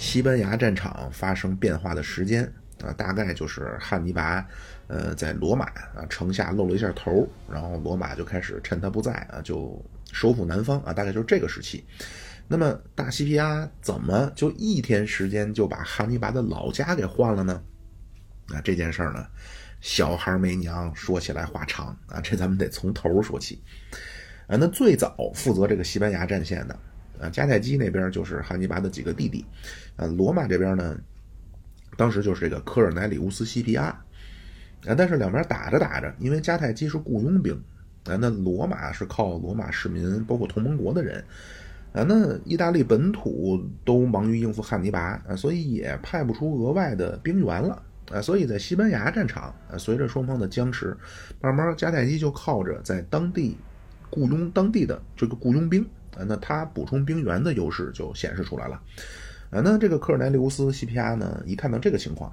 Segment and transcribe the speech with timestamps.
[0.00, 2.50] 西班牙战场发生变化的时间
[2.82, 4.44] 啊，大概就是汉尼拔，
[4.86, 9.78] 呃，在罗马啊城下露了一下头，然后罗马就开始趁他不在啊，就
[10.10, 11.84] 收复南方啊，大概就是这个时期。
[12.48, 17.62] 那么大西皮亚怎么就一天时间就把汉尼拔的老家给换了呢？
[18.48, 19.26] 啊，这件事儿呢，
[19.82, 23.62] 小孩没娘，说起来话长啊，这咱们得从头说起。
[24.46, 26.76] 啊，那最早负责这个西班牙战线的
[27.20, 29.44] 啊，迦太基那边就是汉尼拔的几个弟弟，
[29.96, 30.98] 啊，罗马这边呢，
[31.96, 33.84] 当时就是这个科尔乃里乌斯西皮亚，
[34.86, 37.54] 啊，但是两边打着打着，因为迦太基是雇佣兵，
[38.04, 41.22] 啊，那罗马是靠罗马市民，包括同盟国的人，
[41.92, 50.96] 啊，那意大利本土都忙于应付汉尼拔，啊，所以也派不出额外的兵员了，啊，所以在西班牙战场，啊，随着双方的僵持，
[51.42, 53.58] 慢慢迦太基就靠着在当地。
[54.12, 58.80] 雇佣当地的这个雇佣兵啊，那他补充兵员的优势就显示出来了
[59.50, 59.60] 啊。
[59.64, 62.32] 那这个科尔奈利乌斯西皮亚呢，一看到这个情况，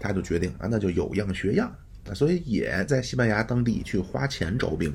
[0.00, 1.70] 他就决定啊，那就有样学样
[2.08, 4.92] 啊，所以也在西班牙当地去花钱招兵。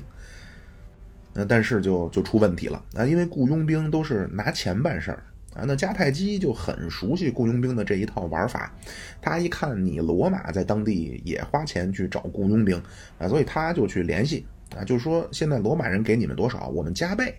[1.32, 5.22] 那但是就就出问题了啊，因为雇佣兵都是拿钱办事儿
[5.54, 5.64] 啊。
[5.66, 8.72] 那迦太基就很熟悉雇佣兵的这一套玩法，
[9.20, 12.80] 他一看你罗马在当地也花钱去找雇佣兵
[13.18, 14.46] 啊，所以他就去联系。
[14.74, 17.32] 啊，就说，现在罗马人给你们多少，我们加倍。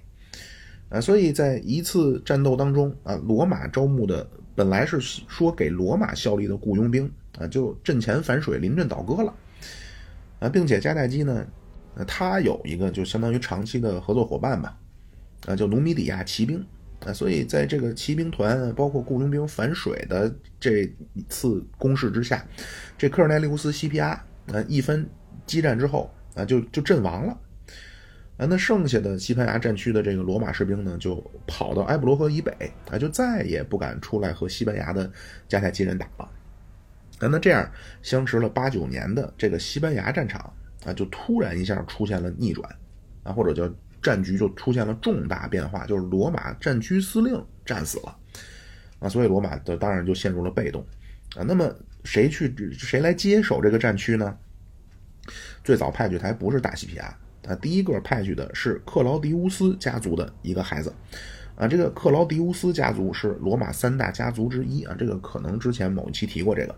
[0.95, 9.33] 啊，所以在一次战斗当中，啊，罗马招募的本来是说给罗马效力的雇佣兵，啊，就阵前反水，临阵倒戈了。
[10.39, 11.45] 啊，并且迦太基呢，
[12.07, 14.77] 他有一个就相当于长期的合作伙伴吧，
[15.47, 16.65] 啊，叫努米底亚骑兵。
[17.05, 22.45] 啊，所以在这个骑兵团包括雇佣兵反水的这一次攻势之下，
[22.97, 24.11] 这科尔奈利乌斯西皮阿，
[24.47, 25.05] 啊，一番
[25.45, 26.09] 激战之后。
[26.35, 27.39] 啊，就就阵亡了，
[28.37, 32.51] 啊，那剩下的西班牙战区的这个罗马士兵呢，就跑到埃布罗河以北，
[32.91, 35.09] 啊，就再也不敢出来和西班牙的
[35.47, 36.29] 迦太基人打了。
[37.19, 37.71] 啊，那这样
[38.01, 40.53] 相持了八九年的这个西班牙战场
[40.85, 42.69] 啊，就突然一下出现了逆转，
[43.23, 48.17] 啊，或者叫战局就出现了重大变化，就是罗马战区司令战死了，
[48.99, 50.85] 啊，所以罗马的当然就陷入了被动，
[51.37, 51.73] 啊，那么
[52.03, 54.37] 谁去谁来接手这个战区呢？
[55.63, 57.17] 最早派去的还不是大西皮亚
[57.47, 60.91] 啊，第一个派去的是克劳迪乌斯家族的一个孩子，
[61.55, 66.75] 啊，这个克劳迪乌斯家族是罗马三大家族之一啊，这个可能之前某一期提过这个，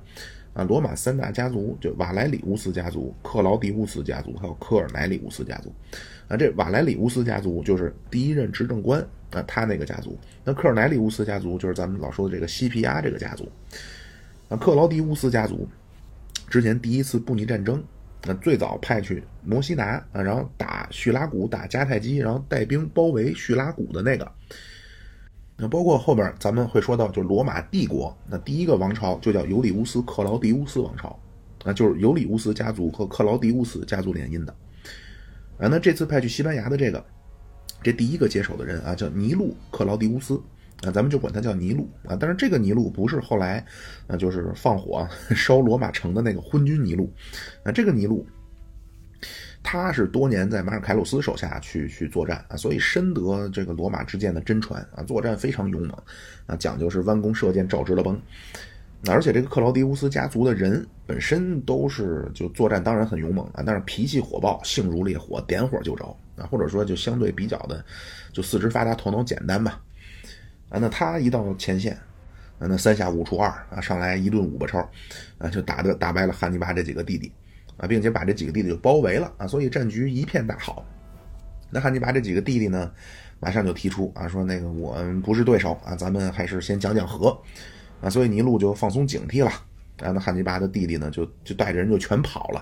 [0.54, 5.74] 啊，罗马三大家族就瓦莱里乌斯家族、克劳迪乌斯家族还有科尔乃里乌斯家族，
[6.28, 9.00] 啊，这瓦莱里乌斯家族就是第一任执政官
[9.32, 13.50] 啊，他那个家族，那科尔乃里乌斯家族就是咱们老说的这个西皮亚这个家族，
[14.50, 15.66] 啊，克劳迪乌斯家族
[16.50, 17.82] 之前第一次布匿战争。
[18.24, 24.30] 那最早派去摩西拿啊，然后打叙拉古，打迦太基，然后带兵包围叙拉古的那个。
[25.56, 31.18] 那包括后边咱们会说到，就罗马帝国，那第一个王朝就叫尤里乌斯·克劳迪乌斯王朝，
[31.64, 34.54] 啊，就是尤里乌斯家族和克劳迪乌斯家族联姻的。
[35.58, 37.04] 啊，那这次派去西班牙的这个，
[37.82, 40.42] 这第一个接手的人啊，叫尼禄·克劳迪乌斯。
[40.84, 43.66] 啊，咱们就管他叫尼禄啊，但是这个尼禄不是后来，
[44.06, 47.12] 啊，就是放火烧罗马城的那个昏君尼禄，
[47.64, 48.24] 啊，这个尼禄，
[49.64, 55.98] 他是多年在马尔凯鲁斯手下去去作战啊，所以深得这个罗马之剑的真传啊，作战非常勇猛
[56.46, 58.22] 啊，讲究是弯弓射箭照直了崩，
[59.10, 66.06] 而且这个克劳迪乌斯家族的人本身都是就作战当然很勇猛啊，但是脾气火爆，性如烈火，点火就着
[66.36, 67.84] 啊，或者说就相对比较的
[68.32, 69.82] 就四肢发达，头脑简单吧。
[70.70, 71.94] 啊，那他一到前线，
[72.60, 74.80] 啊，那三下五除二啊，上来一顿五八超，
[75.38, 77.32] 啊，就打的打败了汉尼拔这几个弟弟，
[77.78, 80.86] 啊，并且把这几个弟弟就包围了啊，所以战局一片大好。
[81.70, 82.92] 那汉尼拔这几个弟弟呢，
[83.40, 87.38] 马上就提出啊，说那个我们不是对手啊，咱们还是先讲讲和，
[88.02, 89.50] 啊，所以尼禄就放松警惕了，
[90.02, 92.60] 啊，那汉尼拔的弟弟呢，就就带着人就全跑了，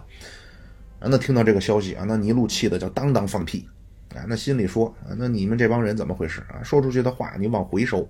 [0.99, 3.67] 啊，那听到这个消息啊，那尼禄气的叫当当放屁。
[4.13, 6.61] 啊，那心里说啊，那你们这帮人怎么回事啊？
[6.63, 8.07] 说出去的话你往回收，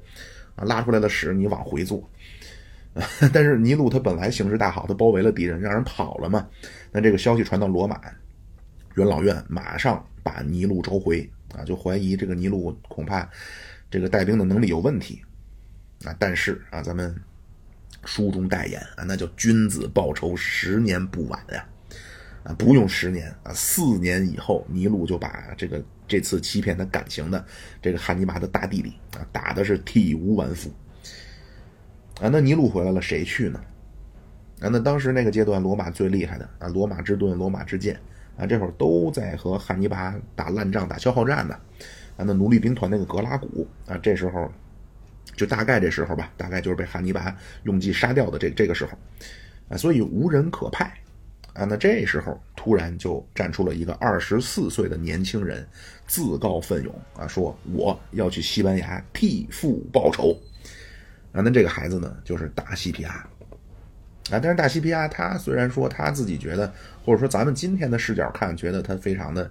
[0.56, 2.08] 啊，拉出来的屎你往回做。
[3.34, 6.48] 但是尼禄他本来形势大好，他包围了敌人，让人跑了嘛。
[6.92, 8.00] 那这个消息传到罗马，
[8.96, 13.30] 元老院马上把尼禄召回啊，就怀疑这个尼禄恐怕
[13.90, 15.22] 这个带兵的能力有问题
[16.06, 16.16] 啊。
[16.18, 17.14] 但是啊，咱们
[18.06, 21.66] 书中代言啊，那叫君子报仇，十年不晚呀。
[22.44, 27.44] 啊，不用十年啊，四年以后，尼禄就把这个这次欺骗他感情的
[27.82, 30.72] 这个汉尼拔的大弟弟啊，打的是体无完肤。
[32.22, 33.60] 啊，那尼禄回来了，谁去呢？
[34.62, 38.00] 啊，那当时那个阶段，罗马最厉害的啊，罗马之盾、罗马之剑
[38.38, 41.54] 啊，这会儿都在和汉尼拔打烂仗、打消耗战呢。
[42.16, 44.50] 啊，那奴隶兵团那个格拉古啊，这时候
[45.36, 48.98] 就大概这时候吧，大概就是被汉尼拔用计杀掉的这这个时候，
[49.68, 50.86] 啊，所以无人可派，
[51.54, 55.64] 啊，那这时候突然就站出了一个二十四岁的年轻人，
[56.08, 60.36] 自告奋勇啊，说我要去西班牙替父报仇，
[61.32, 63.24] 啊，那这个孩子呢，就是大西皮亚，
[64.32, 66.74] 啊，但是大西皮亚他虽然说他自己觉得，
[67.06, 69.48] 或者说咱们今天的视角看，觉得他非常的。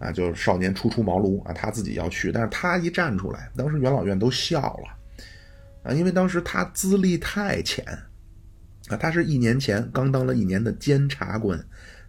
[0.00, 4.88] 啊，就是少年初出茅庐啊，他自己要去，但是他一站出来，当时元老院都笑了，
[5.84, 7.84] 啊，因为当时他资历太浅，
[8.88, 11.58] 啊，他是一年前刚当了一年的监察官，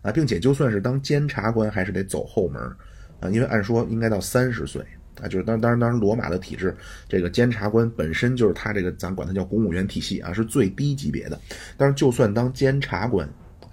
[0.06, 2.62] 啊，并且就算是当监察官，还是得走后门，
[3.20, 4.86] 啊，因为按说应该到三十岁，
[5.20, 6.76] 啊，就是当当然当然罗马的体制，
[7.10, 11.40] 这个监察官本身就是他这个咱管他叫公务员体系啊，是最低级别的，
[11.76, 13.28] 但是就算当监察官，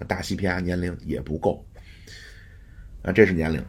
[0.07, 1.63] 大西皮亚年龄也不够，
[3.03, 3.63] 啊，这是年龄。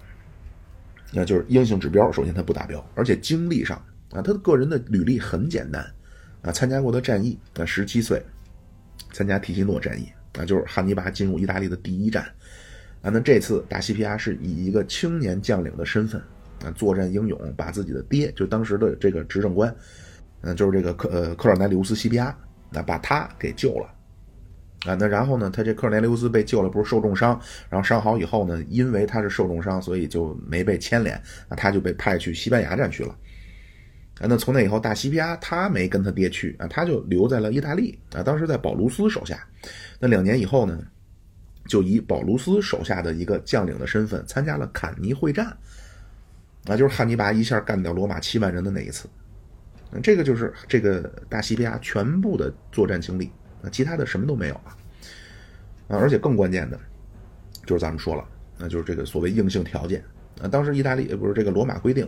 [1.16, 3.76] 那就是硬性指标，首先他不达标，而且经历上
[4.10, 5.84] 啊，他的个人的履历很简单
[6.42, 8.20] 啊，参加过的战役啊，十七岁
[9.12, 12.26] 参加提西诺战役啊，就是汉尼拔进入意大利的第一战
[13.04, 13.10] 啊。
[13.12, 16.20] 那这次大西皮亚是以一个青年将领的身份
[16.64, 19.72] 啊，作战英勇，把自己的爹，就当时的这个执政官，
[20.40, 22.36] 嗯，就是这个克呃克尔奈利乌斯西皮亚，
[22.70, 23.90] 那把他给救了。
[24.86, 25.48] 啊，那然后呢？
[25.48, 27.40] 他这科尔内利乌斯被救了，不是受重伤，
[27.70, 31.16] 然后伤好以后呢，因为他是受重伤，所以就没被牵连，
[31.48, 33.16] 啊，他就被派去西班牙战区了。
[34.20, 39.42] 啊，那从那以后，大西皮亚他没跟他爹去啊，他就留在了意大利啊，当时在保卢斯手下。
[39.98, 40.78] 那两年以后呢，
[41.66, 45.46] 就以保卢斯手下的一个将领的身份参加了坎尼会战，
[46.66, 49.08] 啊，就是汉尼拔一下干掉罗马七万人的那一次。
[50.02, 53.30] 这个就是这个大西皮亚全部的作战经历。
[53.62, 54.76] 那其他的什么都没有了，
[55.88, 56.78] 啊，而且更关键的，
[57.64, 58.22] 就是咱们说了，
[58.58, 60.04] 那就是这个所谓硬性条件
[60.42, 60.48] 啊。
[60.48, 62.06] 当时意大利不是这个罗马规定，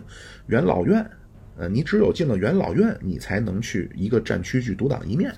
[0.49, 1.09] 元老院，
[1.57, 5.31] 呃，你只有进了元老院，你才能去一个战区去独当一面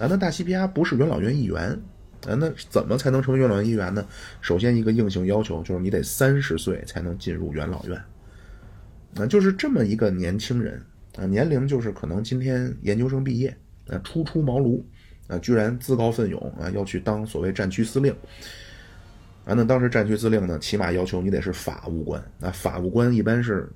[0.00, 0.08] 啊。
[0.08, 1.78] 那大西皮亚不是元老院议员
[2.26, 4.06] 啊，那怎么才能成为元老院议员呢？
[4.40, 8.02] 首先一个硬性要求就是你得三十岁才能进入元老院，
[9.16, 10.82] 啊，就是这么一个年轻人
[11.16, 13.56] 啊，年龄就是可能今天研究生毕业，
[13.88, 14.82] 啊，初出茅庐。
[15.28, 18.12] 啊，居然自告奋勇啊，要去当所谓战区司令
[19.46, 19.54] 啊！
[19.54, 22.22] 那当时战区司令呢，起码要求你得是法务官。
[22.38, 23.66] 那法务官一般是，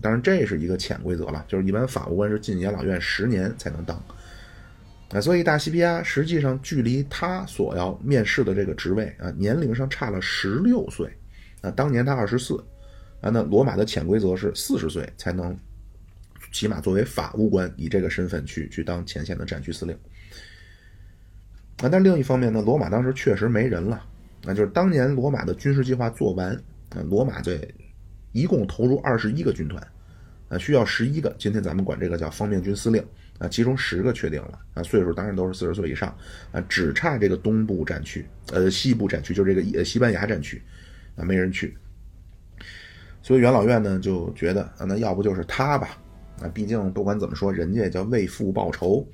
[0.00, 4.02] 当然这是一个潜规则了，就是一般法务官是进养老院十年才能当。
[5.10, 11.08] 啊，所以大西皮亚实际上距离他所要面试的这个职位啊，年龄上差了十六岁。
[11.60, 12.62] 啊，当年他二十四，
[13.22, 15.56] 啊，那罗马的潜规则是四十岁才能，
[16.52, 19.96] 起码作为法务官以这个身份去去当前线的战区司令。
[21.78, 24.04] 啊，但另一方面呢，罗马当时确实没人了。
[24.42, 26.54] 那就是当年罗马的军事计划做完，
[26.90, 27.74] 啊，罗马队
[28.32, 29.82] 一共投入二十一个军团，
[30.50, 31.34] 啊，需要十一个。
[31.38, 33.02] 今天咱们管这个叫方面军司令，
[33.38, 36.16] 啊，其中十个确定了，啊，岁数当然都是四十岁以上，
[36.52, 40.62] 啊，只差这个东部战区，呃，西部战区就是这个西班牙战区，
[41.16, 41.76] 啊，没人去。
[43.22, 45.98] 所以元老院呢就觉得，啊，那要不就是他吧，
[46.40, 49.06] 啊，毕竟不管怎么说，人家叫为父报仇。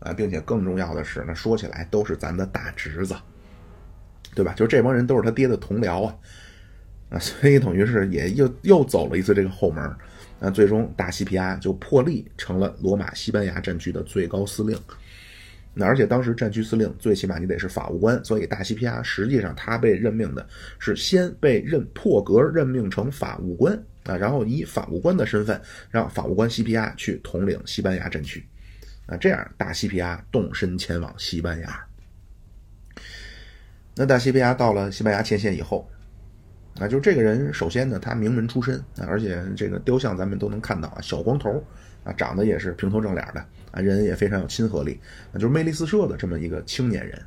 [0.00, 3.16] 啊，并且更重要的是，那说起来都是咱的大侄子，
[4.32, 4.52] 对吧？
[4.52, 6.16] 就是这帮人都是他爹的同僚啊，
[7.08, 9.92] 啊，所以等于是也又又走了一次这个后门，
[10.40, 14.78] 那，最终大西皮亚就破例成了罗马西班牙战区的最高司令。
[15.74, 20.44] 那而且当时战区司令最起码你得是法务官，所以大西皮亚实际上他被任命的
[20.78, 23.74] 是先被任破格任命成法务官
[24.04, 25.60] 啊，然后以法务官的身份
[25.90, 28.44] 让法务官西皮亚去统领西班牙战区。
[29.06, 31.84] 那这样，大西皮亚动身前往西班牙。
[33.94, 35.88] 那大西皮亚到了西班牙前线以后，
[36.78, 41.62] 啊，就是这个人，首先呢，他名门出身啊，而且这个雕像咱们都能看到啊，小光头
[42.04, 43.40] 啊，长得也是平头正脸的
[43.72, 45.00] 啊，人也非常有亲和力，
[45.32, 47.20] 啊，就是魅力四射的这么一个青年人。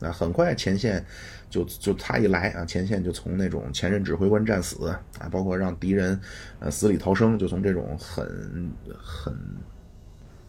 [0.00, 1.02] 啊，很快前线
[1.48, 6.20] 就就他一来啊，前线就从那种前任指挥官战死啊，包括让敌人
[6.58, 9.34] 呃死里逃生，就从这种很很。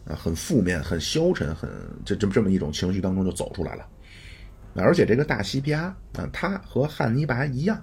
[0.04, 1.68] 啊，很负面、很消沉、很
[2.02, 3.86] 这这么这么一种情绪当中就走出来了。
[4.74, 5.82] 而且这个大西皮阿
[6.14, 7.78] 啊，他和汉尼拔一样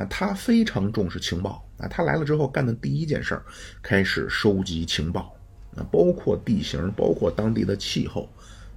[0.00, 1.86] 啊，他非常重视情报啊。
[1.86, 3.42] 他来了之后干的第一件事儿，
[3.82, 5.36] 开始收集情报
[5.76, 8.26] 啊，包括地形，包括当地的气候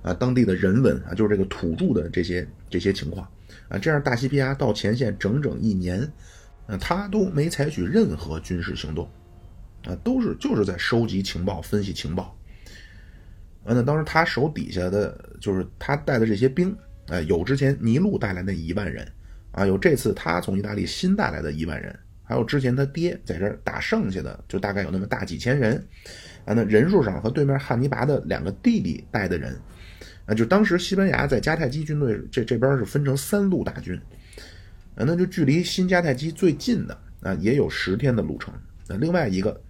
[0.01, 3.25] 啊，当地的人文啊，就是这个土著的这些这些情况
[3.69, 3.77] 啊。
[3.77, 6.01] 这样，大西皮亚到前线整整一年，
[6.67, 9.09] 啊，他都没采取任何军事行动
[9.85, 12.37] 啊，都是就是在收集情报、分析情报。
[13.65, 16.75] 那当时他手底下的就是他带的这些兵，
[17.07, 19.09] 啊，有之前尼禄带来那一万人，
[19.53, 25.75] 啊，有这次他从意大利新带来的一万人，还有之前他爹在这儿打剩下的，就大概有那么大几千人，
[26.43, 29.55] 啊，那人数上和对面汉尼拔的两个弟弟带的人，
[30.25, 33.95] 啊，就当时西班牙在迦太基军队这这边是分成三路大军，
[34.95, 38.53] 啊，那就距离新迦太基最近的啊也有十天的路程，
[38.87, 39.61] 啊，另外一个。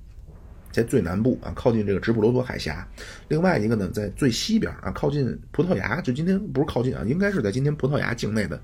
[0.74, 2.86] 在最南部啊，靠近这个直布罗陀海峡；
[3.28, 6.02] 另外一个呢，在最西边啊，靠近葡萄牙。
[6.02, 8.60] 就今天不是靠近啊，应该是在今天葡萄牙境内的。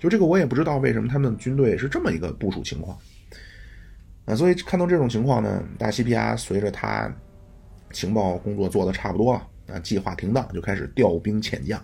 [0.00, 2.98] 就这个我也不知道为什么他们军队是这么一个部署情况
[4.24, 4.34] 啊。
[4.34, 7.10] 所以看到这种情况呢，大西皮亚随着他
[7.92, 11.80] 情报工作做的差不多了啊，计划停当，就开始调兵遣将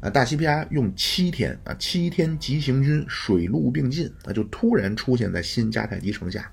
[0.00, 0.08] 啊。
[0.08, 6.50] 大西皮亚用七天啊，七天急行军，水陆并进啊，就突然出现在新迦太基城下。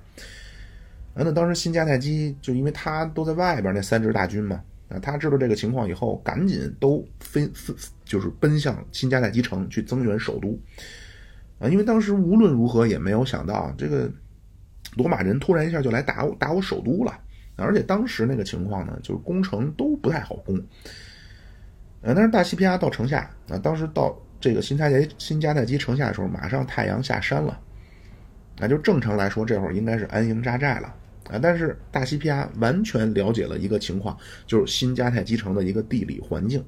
[1.18, 10.56] 啊，那当时新迦太基就因为他都在外边那三支大军嘛，啊，他知道这个情况以后，赶紧都分分就是奔向新迦太基城去增援首都，
[11.58, 14.08] 啊，因为当时无论如何也没有想到这个
[14.96, 17.20] 罗马人突然一下就来打我打我首都了，
[17.56, 20.56] 而且当时那个情况呢，就是攻城都不太好攻，
[22.02, 27.60] 呃，但是大西皮亚到城下啊，当时到这个新迦太新迦太基城下的时候，马上太阳下山了，
[28.60, 30.94] 那就正常来说，这会儿应该是安营扎寨了。
[31.30, 31.40] 啊！
[31.42, 36.64] 但是大西皮亚完全了解了一个情况，就是新迦太基城的一个地理环境。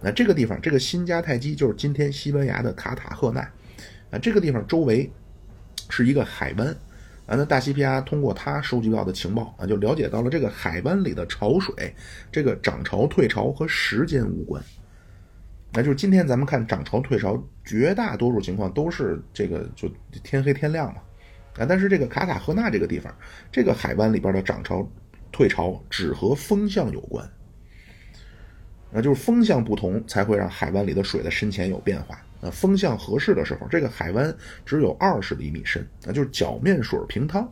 [0.00, 3.40] 那这个地方，这个新迦太基就是今天西班牙的卡塔赫纳。
[4.10, 5.10] 啊，这个地方周围
[5.88, 6.68] 是一个海湾。
[7.26, 11.94] 啊，那大西皮亚通过他收集到的情报啊，就了解到了这个海湾里的潮水，
[12.32, 14.60] 这个涨潮退潮和时间无关。
[15.72, 19.88] 那就是今天咱们看涨潮退潮，绝大多数情况都是这个就
[20.24, 21.00] 天黑天亮嘛。
[21.58, 23.14] 啊，但是这个卡塔赫纳这个地方，
[23.50, 24.88] 这个海湾里边的涨潮、
[25.32, 27.28] 退潮只和风向有关。
[28.92, 32.20] 那就是风向不同，才会让海湾里的水的深浅有变化。
[32.40, 34.34] 那风向合适的时候，这个海湾
[34.66, 37.48] 只有二十厘米深，那就是脚面水平汤。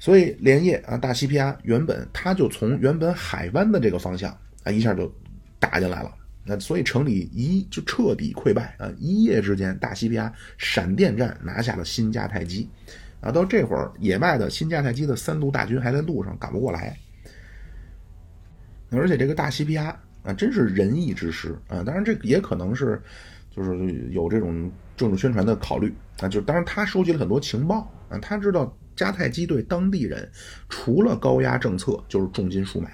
[0.00, 4.30] 所以连夜啊，大西皮亚原本他就从原本海湾的这个方向
[4.62, 5.12] 啊，一下就
[5.58, 6.14] 打进来了。
[6.48, 8.90] 那所以城里一就彻底溃败啊！
[8.96, 12.66] 一夜之间，大西皮亚闪电战拿下了新迦太基，
[13.20, 16.96] 啊，到这会儿野外的新迦太基的三路大军还在路上赶不过来，
[18.90, 21.82] 而且这个大西皮亚啊，真是仁义之师啊！
[21.84, 22.98] 当然这也可能是
[23.54, 30.26] 就是有这种政治宣传的考虑啊，就当然他收集了很多情报啊，他知道迦太基对当地人
[30.70, 32.90] 除了高压政策就是重金赎买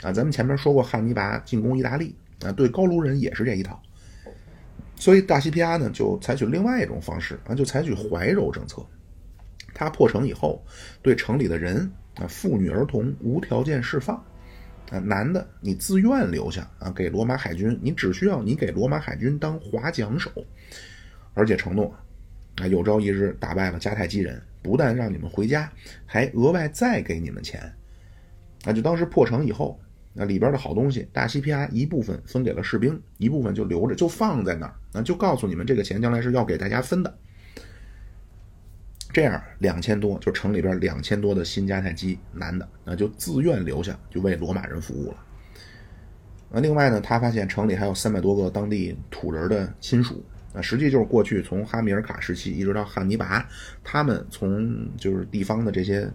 [0.00, 2.16] 啊，咱们前面说过汉尼拔进攻意大利。
[2.44, 3.80] 啊，对高卢人也是这一套，
[4.96, 8.84] 所以大西皮亚呢就采取另外一种方式啊，就采取怀柔政策。
[9.72, 10.62] 他破城以后，
[11.00, 14.16] 对城里的人啊，妇女儿童无条件释放
[14.90, 20.30] 啊，男的你自愿留下啊，给罗马海军，你只需要你给罗马海军当划桨手，
[21.34, 21.94] 而且承诺
[22.56, 25.72] 啊，有朝一日打败了迦太基人，不但让你们回家，
[26.04, 27.72] 还额外再给你们钱。
[28.64, 29.78] 啊，就当时破城以后。
[30.14, 34.74] 那里边的好东西，大西皮亚一部分分给了士兵，一部分就留着，就放在那儿。
[34.92, 37.18] 那就告诉你们，这个钱将来是要给大家分的。
[39.12, 45.16] 这样两千多，就城里边两千多的新迦太基男的，那就自愿留下，就为罗马人服务了。
[46.50, 53.46] 那另外呢，他发现城里还有三百多个当地土人的亲属，啊，实际就是过去从哈米尔卡时期一直到汉尼拔，
[53.82, 56.06] 他们从就是地方的这些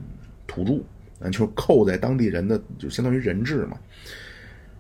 [0.45, 0.83] 土著。
[1.19, 3.77] 啊，就扣在当地人的，就相当于人质嘛。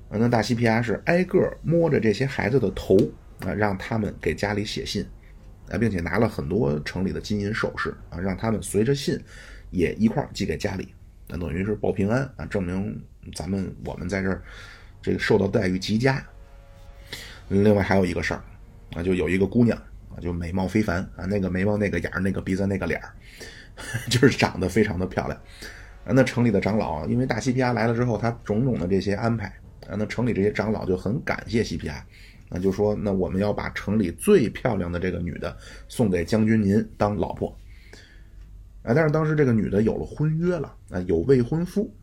[0.09, 2.97] 啊，那大西皮亚是挨个摸着这些孩子的头
[3.41, 5.05] 啊，让他们给家里写信
[5.69, 9.19] 啊，并且拿了很多城里的金银首饰啊，让他们随着信
[9.69, 10.87] 也一块寄给家里，
[11.27, 13.03] 那等于是报平安啊，证明
[13.35, 14.41] 咱们我们在这儿
[15.01, 16.23] 这个受到待遇极佳。
[17.49, 18.41] 另外还有一个事儿
[18.95, 19.77] 啊，就有一个姑娘
[20.09, 23.11] 啊，就美貌非凡啊，那个眉毛那个眼儿，那个鼻子那个脸儿，
[24.09, 25.37] 就是长得非常的漂亮。
[26.07, 29.47] 啊，那城里的长老，因为大西皮亚来了之后，他种种的这些安排，
[29.89, 32.01] 啊，那城里这些长老就很感谢西皮亚，
[32.47, 35.53] 那就说，那我们要把城里最漂亮的这个女的
[35.89, 37.53] 送给将军您当老婆，
[38.83, 41.93] 啊，但是当时这个女的有了婚约了，啊，有未婚夫，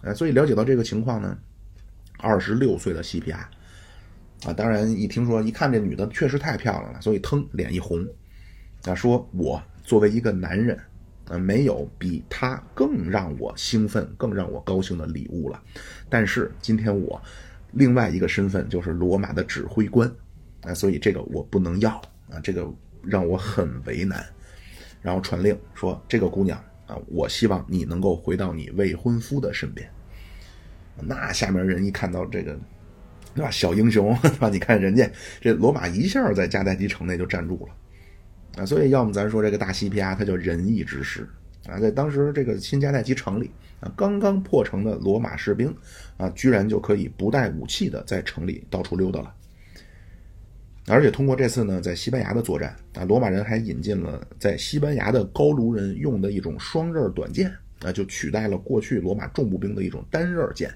[0.00, 1.36] 啊，所以了解到这个情况呢，
[2.20, 3.46] 二十六岁的西皮亚，
[4.46, 8.02] 啊，当然一听说一看这女的确实太漂亮了，所以腾脸一红，
[8.84, 10.80] 啊，说我作为一个男人。
[11.28, 15.62] 呃，没有比他更让我兴奋、更让我高兴的礼物了。
[16.08, 17.20] 但是今天我
[17.72, 20.10] 另外一个身份就是罗马的指挥官，
[20.62, 21.90] 啊，所以这个我不能要
[22.30, 22.68] 啊，这个
[23.02, 24.24] 让我很为难。
[25.02, 29.86] 然后传令说：“这个姑娘啊，我希望你能够回到你未婚夫的身边。”
[31.02, 32.58] 那下面人一看到这个，
[33.34, 33.50] 对吧？
[33.50, 34.48] 小英雄， 是吧？
[34.48, 35.06] 你看人家
[35.40, 37.74] 这罗马一下在迦太基城内就站住了。
[38.56, 41.28] 啊，所以要么咱说这个大西皮阿他叫仁义之师
[41.66, 45.74] 啊，在当时这个新迦太基城里啊，刚刚破城的罗马士兵
[46.16, 49.34] 啊，居然就可以不带武器的在城里到处溜达了。
[50.86, 57.50] 而且通过这次呢，在西班牙的作战啊，罗马人还引进了在西班牙的高卢人用的一种双刃短剑
[57.82, 60.70] 啊，就取代了过去罗马重步兵的一种单刃剑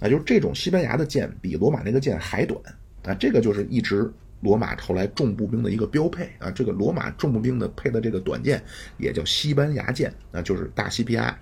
[0.00, 2.58] 啊，就是这种西班牙的剑比罗马那个剑还短
[3.02, 4.08] 啊，这个就是一直
[4.46, 8.62] 罗马后来重步兵的一个标配啊，这个罗马重步兵的配的这个短剑
[8.96, 11.36] 也叫西班牙剑啊，就是大西皮亚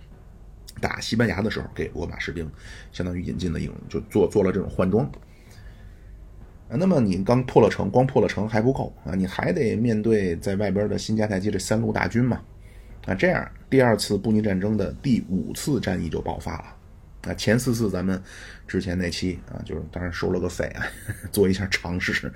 [0.80, 2.50] 打西班牙的时候给罗马士兵
[2.92, 5.06] 相当于引进的一种，就做做了这种换装。
[6.70, 8.92] 那么你刚破了城，光破了城还不够？
[9.04, 12.40] 啊，你还得面对在外边的新迦太基这三路大军嘛，
[13.04, 18.20] 啊，这样第二次布匿战争的第五次战役就爆发了，啊，前四次咱们
[18.66, 20.82] 之前那期啊，就是当然收了个费啊，
[21.30, 22.32] 做一下尝试，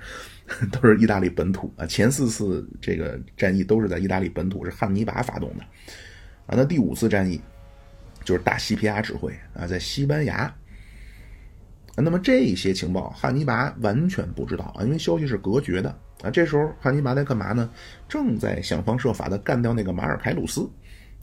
[0.71, 5.63] 都是意大利本土啊，前四次这个战役都是在意大利本土，是汉尼拔发动的，
[6.47, 7.39] 啊，那第五次战役
[8.23, 10.53] 就是大西皮亚指挥啊，在西班牙。
[11.95, 15.89] 那么这些情报，汉尼拔完全不知道啊，因为消息是隔绝的
[16.23, 16.29] 啊。
[16.29, 17.69] 这时候汉尼拔在干嘛呢？
[18.07, 20.61] 正在想方设法的干掉那个马尔凯鲁斯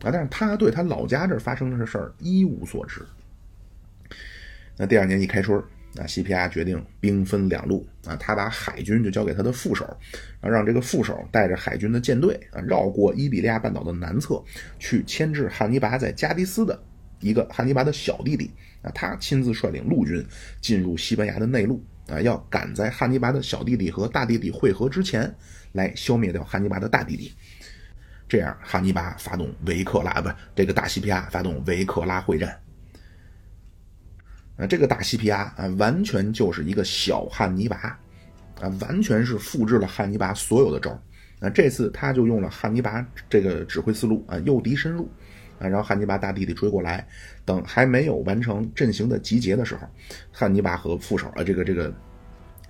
[0.03, 3.01] 啊，但是他对他老家这发生的事儿一无所知。
[4.77, 5.59] 那第二年一开春
[5.97, 9.85] 那，西皮亚决定兵分两路啊，他把海军就交给他的副手，
[10.41, 14.45] 啊，让这个副手带着海军的舰队啊，绕过伊比利亚半岛的南侧，
[14.79, 16.79] 去牵制汉尼拔在加的斯的。
[17.21, 18.51] 一个汉尼拔的小弟弟
[18.83, 20.23] 啊，他亲自率领陆军
[20.61, 25.35] 进入西班牙的内陆啊，要赶在汉尼拔的小弟弟和大弟弟会合之前
[25.73, 27.33] 来消灭掉汉尼拔的大弟弟。
[28.29, 32.55] 这样，汉尼拔发动维克拉不，这个大西皮亚发动维克拉会战。
[34.57, 37.77] 啊，这个大西皮亚啊，完全就是一个小汉尼拔
[38.61, 40.91] 啊，完全是复制了汉尼拔所有的招
[41.41, 41.51] 啊。
[41.51, 45.09] 这次他就用了汉尼拔这个指挥思路啊，诱敌深入。
[45.59, 47.09] 啊，然后汉尼拔大弟弟追过来，
[47.47, 49.89] 等还没有完成阵型的集结的时候，
[50.31, 51.91] 汉尼拔和副手啊，这个这个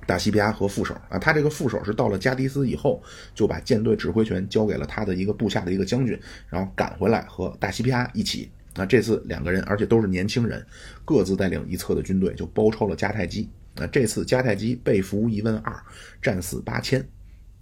[0.07, 3.03] 大西皮亚和副手啊，他这个副手是到了加迪斯以后，
[3.35, 6.17] 就把舰队指挥权交给了他的一个部下的一个将军，
[6.49, 8.53] 然后赶回来和大西皮亚一起。
[8.77, 10.65] 那，这次两个人，而且都是年轻人，
[11.05, 13.49] 各自带领一侧的军队，就包抄了迦太基。
[13.77, 15.75] 啊，这次迦太基被俘一万二，
[16.23, 17.01] 战死八千。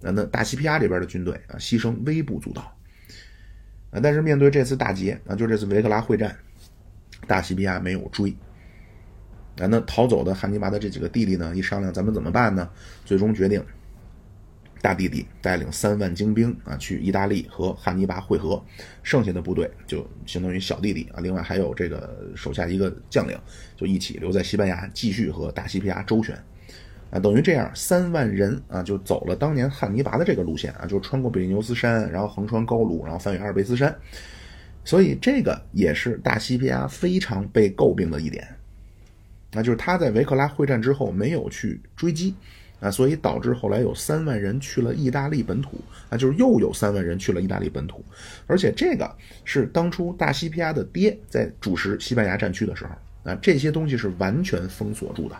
[0.01, 2.71] 啊，那大西皮亚这边的军队啊，牺牲微不足道。
[4.01, 6.35] 但是面对这次大捷啊，就这次维克拉会战，
[7.27, 8.35] 大西比亚没有追。
[9.57, 12.69] 啊，那逃走的汉尼拔的这几个弟弟呢，一商量，咱们怎么办呢？
[13.05, 13.63] 最终决定，
[14.85, 18.63] 大弟弟带领三万精兵啊，去意大利和汉尼拔会合，
[19.01, 23.35] 剩下的部队就相当于小弟弟啊，另外还有这个手下一个将领，
[23.75, 26.37] 就一起留在西班牙，继续和大西皮亚周旋。
[27.09, 33.95] 啊，等于这样，三万人啊，就走了当年汉尼拔的这个路线啊，就穿过比利牛斯山，然后横穿高卢，然后翻越阿尔卑斯山。
[34.83, 38.47] 所以这个也是大西皮亚非常被诟病的一点，
[39.51, 42.35] 那就是他在维克拉会战之后没有去追击
[42.79, 48.03] 啊，所以导致后来有三万人去了意大利本土啊，就是又有三万人去了意大利本土，
[48.47, 49.09] 而且这个
[49.43, 55.35] 是当初大西皮亚的爹在主持西班牙战区的时候啊，这些东西是完全封锁住的。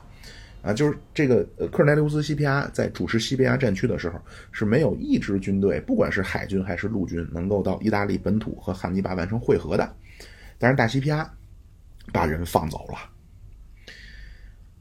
[0.61, 4.19] 啊，就是这个呃，克尔奈留斯·西皮亚在主持西班牙战区的时候，
[4.51, 9.95] 是没有一支军队，不管是海军还是陆军，能够到意大利本土和汉尼拔完成会合的。
[10.57, 11.31] 但是大西皮亚
[12.11, 12.97] 把人放走了。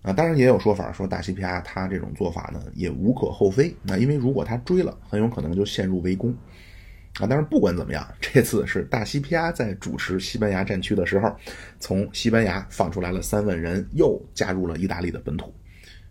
[0.05, 3.75] 啊，当然也有说法说大西皮亚他这种做法呢也无可厚非。
[3.83, 6.31] 那因为如果他追了，很有可能就陷入围攻。
[7.21, 11.35] 啊，但是不管怎么样， 这次是大西皮亚在主持西班牙战区的时候，
[11.81, 15.55] 从西班牙放出来了三万人，又加入了意大利的本土。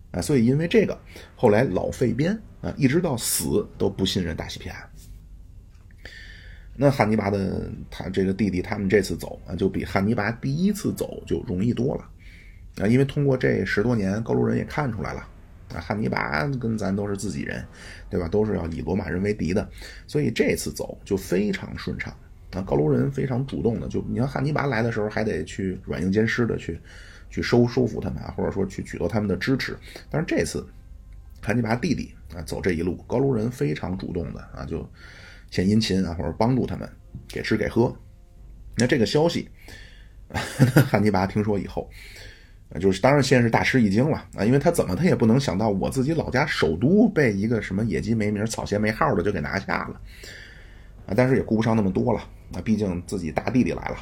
[0.10, 1.00] 啊，所以因为这个，
[1.36, 4.90] 后来老费边啊，一直到死都不信任大西皮亚。
[6.76, 12.10] 那汉尼拔的他这个弟弟他们这次走啊，就比汉尼拔第一次走就容易多了
[12.80, 15.20] 啊，因为通过这十多年，高卢人也看出来了
[15.74, 17.64] 啊，汉尼拔跟咱都是自己人，
[18.10, 18.28] 对吧？
[18.28, 19.68] 都是要以罗马人为敌的，
[20.08, 22.14] 所以这次走就非常顺畅
[22.52, 22.62] 啊。
[22.62, 26.80] 高卢人非常主动的，就你看汉尼拔来的时候，还得去软硬兼施的去。
[27.34, 29.76] 去收收服他们啊，或者说去取得他们的支持。
[30.08, 30.64] 但是这次，
[31.42, 34.88] 汉尼拔弟弟啊走这一路，高卢人非常主动的啊，就
[35.50, 36.88] 献殷勤啊，或者帮助他们，
[37.28, 37.92] 给吃给喝。
[38.78, 39.50] 那这个消息，
[40.88, 41.90] 汉尼拔听说以后，
[42.80, 50.02] 就是当然先是大吃一惊了啊，因为他怎么他也不能想到我自己老家首都被一个什么野鸡没名草鞋没号的就给拿下了
[51.06, 52.20] 啊，但是也顾不上那么多了
[52.54, 53.98] 啊，毕竟自己大弟弟来了。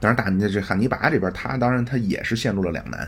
[0.00, 3.00] 当然，大这这汉尼拔这边，他当然他也是陷入了两难，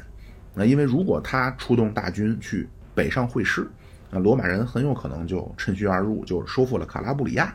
[0.54, 3.68] 啊，因为如果他出动大军去北上会师，
[4.10, 7.52] 那罗马人很有可能就趁虚而入，就收复了卡拉布里亚。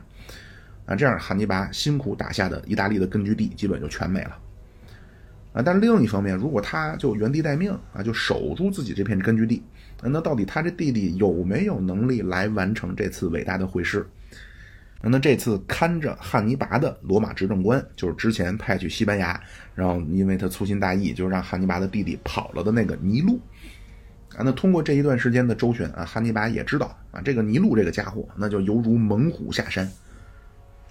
[0.85, 4.37] 啊，这样汉尼拔辛苦打下的意大利的根据地基本就全没了。
[5.63, 9.61] 但另一方面，如果他就原地待命啊，就守住自己这片根据地，
[10.01, 14.05] 那到底他这弟弟有没有能力来完成这次伟大的会师？
[15.01, 19.41] 那这次看着汉尼拔的罗马执政官，就是之前派去西班牙，
[19.73, 23.39] 然后因为他粗心大意，就让汉尼拔的弟弟跑了的那个尼禄。
[24.35, 29.89] 啊，那通过这一段时间的周旋啊，汉尼拔也知道啊，这个尼禄这个家伙，那就犹如猛虎下山。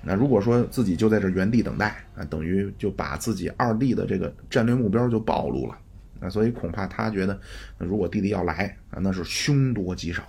[0.00, 5.76] 那如果说自己就在这原地等待啊，等于就把自己二弟的这个战略目标就暴露了
[6.20, 7.38] 啊，所以恐怕他觉得，
[7.78, 10.22] 如果弟弟要来啊，那是凶多吉少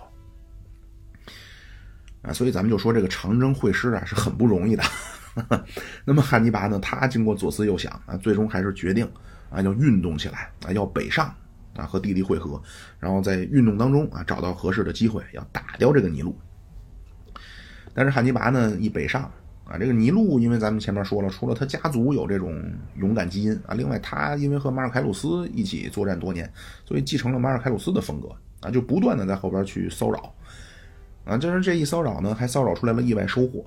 [2.22, 4.82] 啊，所以咱们就说这个长征会师啊是很不容易的。
[6.04, 9.08] 那么汉尼拔呢，他经过左思右想啊，最终还是决定
[9.50, 11.32] 啊要运动起来啊，要北上
[11.76, 12.60] 啊和弟弟会合，
[12.98, 16.36] 然后在运动当中啊找到合适的机会要打掉这个尼禄。
[17.94, 19.30] 但是汉尼拔呢一北上。
[19.70, 22.60] 啊，这个尼禄，因为咱们前面说了，除了他家族有这种
[22.96, 26.52] 勇敢基因啊，另外他因为和马尔凯鲁斯一起作战多年，
[26.84, 28.28] 所以继承了马尔凯鲁斯的风格
[28.62, 30.34] 啊，就不断的在后边去骚扰
[31.24, 33.64] 啊，就是这一骚扰呢，还骚扰出来了意外收获。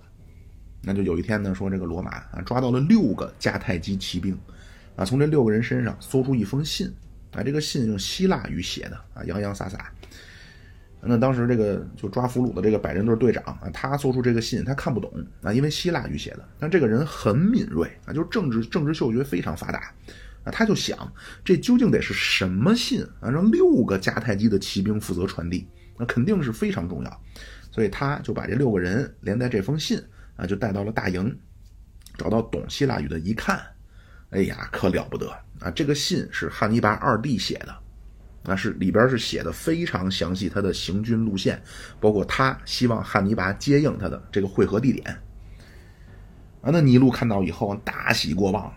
[0.81, 4.37] 那就有一天呢，说这个罗马啊抓到了六个迦太基骑兵
[4.97, 6.93] 啊，从这六个人身上搜出一封信
[7.31, 9.89] 啊，这个信用希腊语写的啊，洋洋洒洒。
[11.05, 15.11] 那当时这个就抓俘虏的这个百人队队长啊，他做出这个信，他看不懂
[15.41, 16.47] 啊，因为希腊语写的。
[16.57, 19.79] 但这个人很敏锐啊，就是政治政治嗅觉非常发达
[20.45, 21.11] 啊，他就想
[21.43, 23.29] 这究竟得是什么信啊？
[23.29, 27.21] 让六个迦太基的骑兵负责传递，那肯定是非常重要。
[27.69, 30.01] 所以他就把这六个人连带这封信
[30.37, 31.37] 啊，就带到了大营，
[32.17, 33.61] 找到懂希腊语的一看，
[34.29, 35.69] 哎呀，可了不得啊！
[35.71, 37.82] 这个信是汉尼拔二弟写的。
[38.45, 41.61] 那是里边是写的非常详细，他的行军路线，
[41.99, 45.17] 包括他希望汉尼拔接应他的这个汇合地点。
[46.61, 48.71] 啊，那尼禄看到以后大喜过望，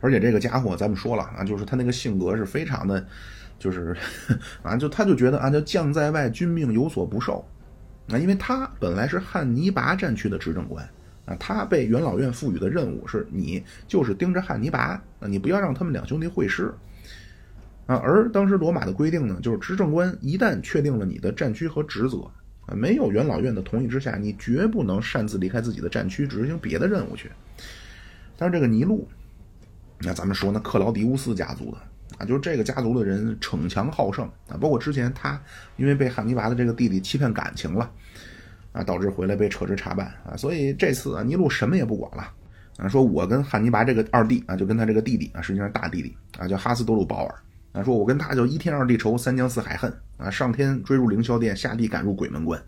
[0.00, 3.06] 而且这个家伙咱们说了啊，就是他那个性格是非常的，
[3.58, 3.94] 就是
[4.62, 7.46] 啊，就他就觉得啊，叫将在外，君命有所不受。
[8.08, 10.82] 啊，因为他本来是汉尼拔战区的执政官
[11.26, 16.74] 啊，他被元老院赋予的任务是你就是盯着汉尼拔啊，你不要让他们两兄弟会师。
[17.90, 22.18] 啊，而当时罗马的规定呢，就是执政官一旦确定了你的战区和职责，
[22.66, 27.28] 啊，没有元老院的同意之下，你绝不能擅自离开自己的战区执行别的任务去。
[28.36, 29.08] 但是这个尼禄，
[29.98, 31.78] 那咱们说呢，克劳迪乌斯家族的
[32.16, 35.42] 啊，就是这个家族的人逞强好胜啊，包括之前他
[35.76, 37.90] 因为被汉尼拔的这个弟弟欺骗感情了，
[38.70, 42.32] 啊，导致回来被撤职查办啊，所以这次啊，尼禄什么也不管了
[42.76, 47.34] 啊，说我跟汉尼拔这个二弟啊，就跟他这个弟弟啊，实际上大弟弟啊，叫哈斯多鲁保尔。
[47.72, 50.28] 啊，说我跟他就一天二地仇，三江四海恨啊！
[50.28, 52.60] 上天追入凌霄殿，下地赶入鬼门关，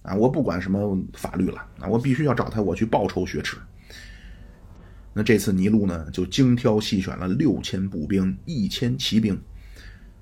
[0.00, 0.14] 啊！
[0.14, 1.86] 我不管什么法律了啊！
[1.86, 3.58] 我必须要找他，我去报仇雪耻。
[5.12, 9.38] 那这次尼禄呢，就精挑细选了六千步兵，一千骑兵，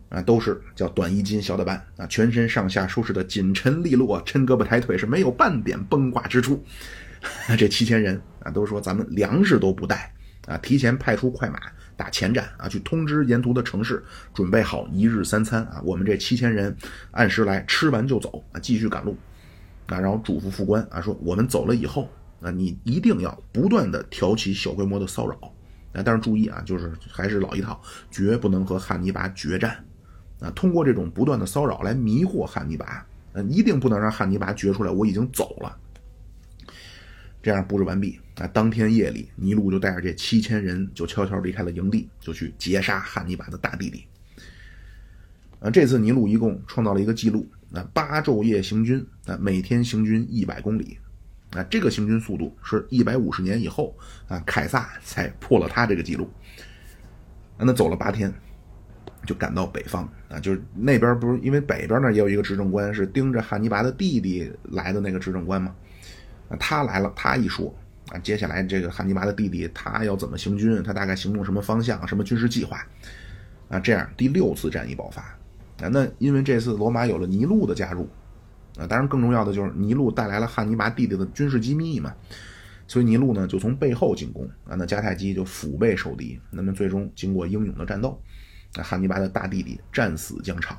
[0.09, 6.61] 啊，都是叫短衣襟小打扮啊，全身上下收拾的紧沉利落，抻胳膊抬腿是没有半点崩挂之处。
[7.57, 10.13] 这七千人啊，都说咱们粮食都不带
[10.49, 11.61] 啊，提前派出快马。
[11.97, 14.05] 打前站啊，去通知沿途的城市，
[14.35, 15.81] 准备好一日三餐啊。
[15.83, 16.77] 我们这七千人
[17.11, 19.17] 按时来，吃完就走啊，继续赶路
[19.87, 19.99] 啊。
[19.99, 22.09] 然后嘱咐副官啊，说我们走了以后
[22.41, 25.35] 啊，你一定要不断的挑起小规模的骚扰
[25.95, 26.03] 啊。
[26.05, 27.81] 但是注意啊，就是还是老一套，
[28.11, 29.83] 绝不能和汉尼拔决战
[30.41, 30.51] 啊。
[30.51, 35.75] 通过这种不断的骚扰来迷惑汉尼拔，啊，一定不能让汉尼拔觉出来我已经走了。
[37.43, 44.05] 这样布置完毕啊，当天夜里，尼禄就带着这七千人就悄悄离开了营地，就去截杀汉尼拔的大弟弟。
[45.59, 50.99] 啊，这次尼禄一共创造了一个记录，啊，八昼夜行军，啊，每天行军一百公里，
[51.53, 53.97] 啊，这个行军速度是一百五十年以后
[54.29, 56.31] 啊，凯撒才破了他这个记录。
[57.57, 58.31] 啊，那走了八天，
[59.25, 65.75] 就赶到北方啊，就是那边不是因为北边那也有一个执政官是盯着汉尼拔的弟弟来的那个执政官吗？
[66.51, 67.75] 啊，他来了，他一说
[68.13, 70.81] 啊，接下来这个汉尼拔的弟弟他要怎么行军？
[70.83, 72.07] 他大概行动什么方向？
[72.07, 72.81] 什么军事计划？
[73.69, 75.89] 啊，这样第六次战役爆发啊。
[75.91, 78.09] 那因为这次罗马有了尼禄的加入
[78.79, 82.15] 啊，当然更重要的就是尼禄带来了汉尼拔弟弟的军事机密嘛，
[82.87, 86.41] 所以尼禄呢就从背后进攻啊，那迦太基就腹背受敌。
[86.53, 88.23] 那么最终经过英勇的战斗，
[88.77, 90.79] 那汉尼拔的大弟弟战死疆场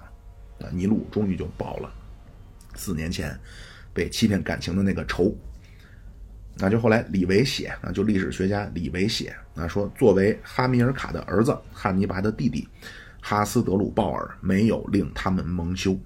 [0.62, 1.92] 啊，尼禄终于就报了
[2.76, 3.38] 四年前
[3.94, 5.36] 被欺骗感情的那个仇。
[6.60, 12.68] 那就后来李维写啊，就历史学家李维写啊，说作为哈米尔卡的儿子，汉尼拔的弟弟
[13.22, 15.98] 哈斯德鲁鲍尔没有令他们蒙羞。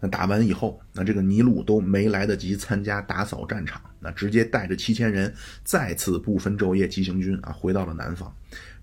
[0.00, 8.32] 那打完以后，那这个尼禄都没来得及参加打扫战场，那直接带着七千人再次不分昼夜急行军啊，回到了南方。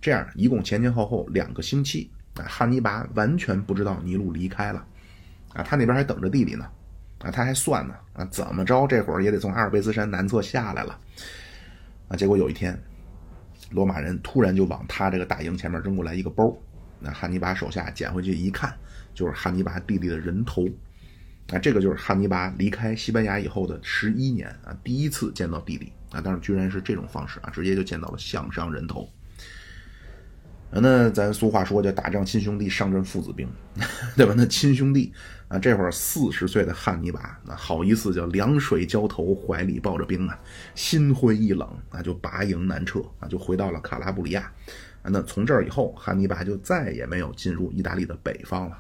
[0.02, 4.86] 这样一共前前后后两个星期啊，汉尼拔完全不知道尼禄离开了
[5.54, 6.66] 啊，他那边还等着弟弟呢
[7.20, 11.00] 啊，他还算呢啊，怎么着这会儿也得从阿尔卑斯山南侧下来了
[12.08, 12.16] 啊。
[12.16, 12.78] 结果有一天，
[13.72, 16.56] 罗马人突然就往他这个大营前面扔过来一个包，
[17.00, 18.74] 那汉尼拔手下捡回去一看，
[19.14, 20.66] 就是汉尼拔弟弟的人头。
[21.52, 29.08] 啊，这个就是汉尼拔离开西班牙以后的十一年啊，第一次见到弟弟啊，但是居然是这种方式啊，直接就见到了项上人头。
[30.72, 33.48] 那咱俗话说叫打仗亲兄弟，上阵父子兵，
[34.18, 34.34] 对吧？
[34.36, 35.14] 那亲兄弟
[35.48, 40.38] 啊，这会儿四十岁的汉尼拔，那好意思叫凉水浇头，怀里抱着兵啊，
[40.76, 44.42] 心灰意冷啊，就拔营南撤啊，就回到了卡拉布里亚。
[45.02, 48.78] 啊那从这儿以后，汉尼拔就再也没有进入意大利的北方了。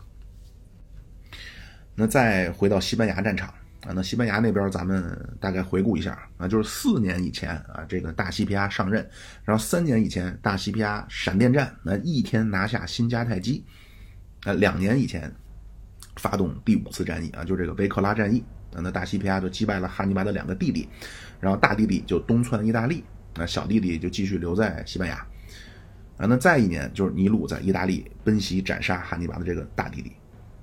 [1.94, 3.54] 那再回到西班牙战场
[3.88, 9.08] 啊，那西班牙那边咱们大概回顾一下啊，就是四年以前啊，这个大西皮亚上任，
[9.44, 13.64] 然后三年以前大西皮亚闪电战，那一天拿下新迦太基，
[14.44, 15.32] 啊，两年以前
[16.18, 18.44] 发动第五次战役啊，就这个维克拉战役
[18.74, 20.90] 啊，那大西皮亚就击败了汉尼拔的两个弟弟，
[21.40, 23.04] 然后大弟弟就东窜意大利，
[23.36, 25.18] 那小弟弟就继续留在西班牙，
[26.18, 30.12] 啊，那再一年就是尼禄在意大利奔袭斩杀汉尼拔的这个大弟弟。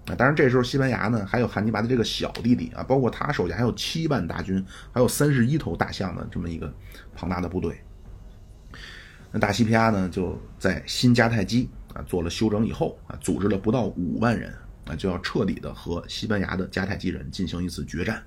[0.07, 6.73] 啊，当然，这时候西班牙呢还有汉尼拔的这个小弟弟啊，包括他手下还有七万大军，还有三十一头大象的这么一个
[7.15, 7.81] 庞大的部队。
[9.31, 14.53] 那大西皮亚呢就在新迦太基啊做了休整以后啊，组织了不到五万人
[14.87, 18.21] 啊，就要彻底的和西班牙的迦太基人进行一次决战。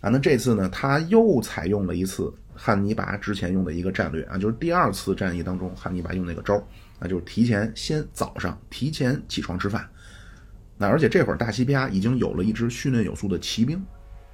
[0.00, 6.56] 啊，那这次呢他又采用了一次汉尼拔之前用的一个战略啊，就是第二次战役当中汉尼拔用那个招
[6.98, 9.86] 啊，就是提前先早上提前起床吃饭。
[10.76, 13.78] 那而且这会儿大西皮亚已经有了一支训练有素的骑兵，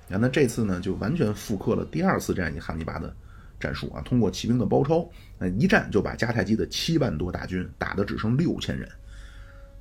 [0.09, 3.15] 啊，那这次呢就完全复刻了第二次战役汉尼拔的
[3.59, 8.89] 战术啊，通过骑兵的包抄，那，一战就把迦太基的七万多大军打得只剩六千人，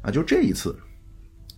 [0.01, 0.77] 啊，就这一次，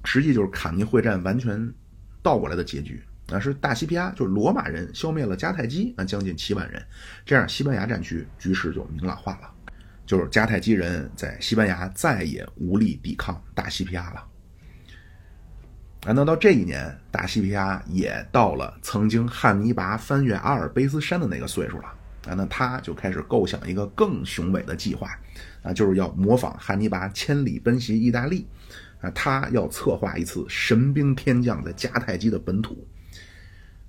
[0.06, 1.74] 实际就是坎尼会战完全
[2.22, 3.02] 倒过来的结局。
[3.32, 6.84] 啊，是大西皮亚就是罗马人消灭了迦太基啊将近七万人，
[7.26, 9.50] 这样西班牙战区局势就明朗化了，
[10.06, 14.28] 就是迦太基人在西班牙再也无力抵抗大西皮亚了。
[16.06, 21.94] 啊，那到这一年，大西皮亚也到了曾经汉尼拔翻越阿尔卑斯山的那个岁数了。
[22.28, 25.10] 啊，那他就开始构想一个更雄伟的计划，
[25.64, 28.46] 啊，就是要模仿汉尼拔千里奔袭意大利，
[29.00, 32.88] 啊，他要策划一次神兵天降在迦太基的本土。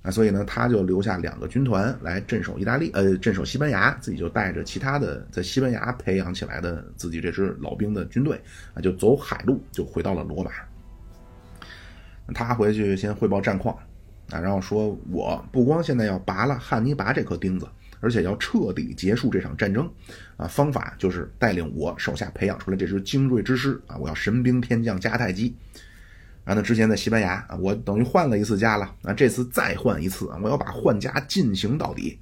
[0.01, 8.41] 啊，所以呢，他就留下两个军团来镇守意大利，呃，镇守西班牙，自己就带着其他的在西班牙培养起来的自己这支老兵的军队，
[8.73, 10.51] 啊，就走海路就回到了罗马。
[12.33, 13.75] 他回去先汇报战况，
[14.31, 17.67] 啊，然后说我不光现在要拔了汉尼拔这颗钉子，
[17.99, 19.89] 而且要彻底结束这场战争，
[20.37, 25.55] 啊，方法就是带领我手下培养出来这支精锐之师，啊，我要神兵天降迦太基，
[26.45, 32.19] 啊，那之前在西班牙，啊，我等于换了一次家了，啊，这次再换一次，我要把换家进行到底，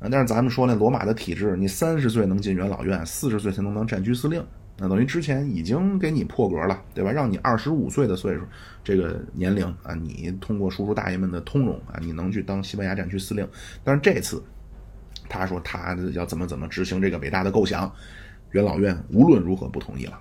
[0.00, 4.44] 啊，但是咱们说那罗马的体制，你三十岁能进元老院，四十岁才能当战区司令。
[4.82, 7.12] 那等于之前已经给你破格了，对吧？
[7.12, 8.40] 让你二十五岁的岁数，
[8.82, 13.46] 这个年龄啊，你通过叔叔大爷们的通融啊，你能去当西班牙战区司令。
[13.84, 14.42] 但是这次，
[15.28, 17.92] 他说他要怎么怎么执行这个伟大的构想，
[18.52, 20.18] 元老院无论如何不同意了。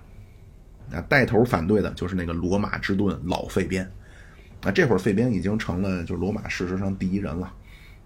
[0.91, 3.89] 那带头反对的就是那个罗马之盾老费边。
[4.61, 7.53] 那这会儿费边已经成了就是罗马事实上第一人了。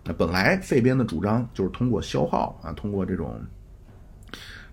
[0.04, 3.42] 那本来费边的主张就是通过消耗啊，通过这种。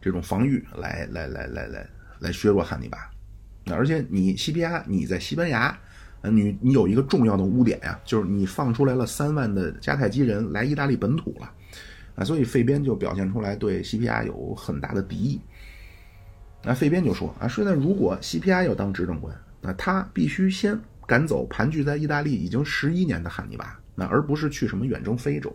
[0.01, 1.87] 这种防御来来来来来
[2.21, 3.11] 来削弱汉尼拔，
[3.65, 5.79] 那而且你西皮亚你在西班牙，
[6.23, 11.53] 你你有一个重要的污点呀，就是你放出来了三万的迦太基人来意大利本土了，
[12.15, 15.41] 啊，所以费边就表现出来对西皮亚有很大的敌意。
[16.63, 25.55] 那费边就说啊，说那如果西皮亚要当执政官，那他必须先赶走盘踞在意大利已经十一年的汉尼拔，那而不是去什么远征非洲。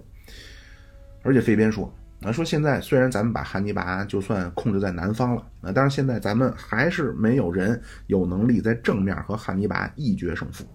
[1.23, 1.91] 而且费边说。
[2.25, 10.65] 啊，说现在虽然咱们把汉尼拔就算控制在南方了，啊，但是现在咱们还是没有人有能力在正面和汉尼拔一决胜负。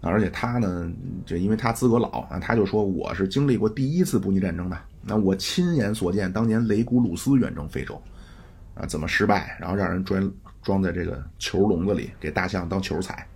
[0.00, 0.92] 而且他呢，
[1.26, 8.00] 就因为他资格老啊，他就说我是经历过第一次布匿战争的，那我亲眼所见当年雷古鲁斯远征非洲，
[8.74, 10.32] 啊，怎么失败，然后让人装
[10.62, 13.26] 装在这个球笼子里给大象当球踩，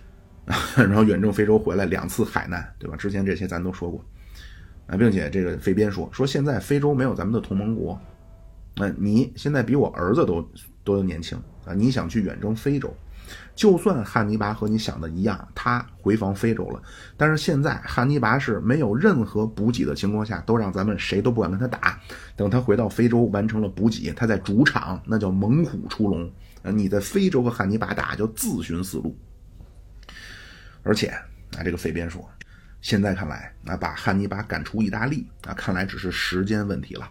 [0.76, 2.96] 然后远征非洲回来两次海难，对吧？
[2.96, 4.04] 之前这些咱都说过。
[4.86, 8.00] 啊，并且这个费边说说现在非洲没有咱们的同盟国，
[8.76, 10.48] 那你现在比我儿子都
[10.84, 12.94] 都年轻啊，你想去远征非洲，
[13.54, 16.80] 就算汉尼拔和你想的一样，他回防非洲了，
[17.16, 22.00] 但是现在汉尼拔是没有任何补给的情况下，都让咱们谁都不敢跟他打。
[22.36, 26.30] 等他回到非洲完成了补给，他在主场那叫猛虎出笼
[26.62, 26.70] 啊。
[26.70, 29.16] 你在非洲和汉尼拔打就自寻死路。
[30.84, 32.24] 而且啊，这个费边说，
[32.80, 37.10] 现在看来啊，把汉尼拔赶出意大利啊，看来只是时间问题了。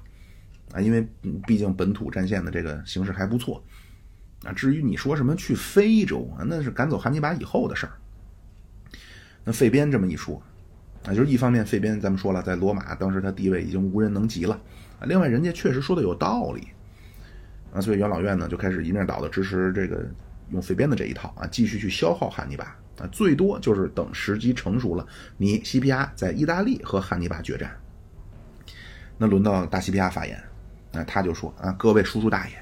[0.73, 1.08] 啊，因为
[1.45, 3.63] 毕竟本土战线的这个形势还不错。
[4.43, 7.93] 啊，至于你说什么去非洲啊，那是赶走汉尼拔以后的事儿。
[9.43, 10.41] 那费边这么一说，
[11.06, 14.60] 啊，就是一方面费边咱们说了，在罗马当时他地位已经无人能及了
[14.99, 15.06] 啊。
[15.06, 16.67] 另外，人家确实说的有道理
[17.73, 20.06] 啊，所以元老院呢就开始一面倒的支持这个
[20.51, 25.05] 用费边的这一套啊，继续去消耗汉尼拔啊，最多就是等时机成熟了，
[25.38, 27.69] 你西皮亚在意大利和汉尼拔决战。
[29.17, 30.41] 那轮到大西皮亚发言，
[30.91, 32.55] 那他就说啊，各位叔叔大爷。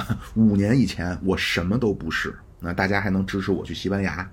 [0.00, 4.30] 啊 五年以前我什么都不是，那大家还能支持我去西班牙？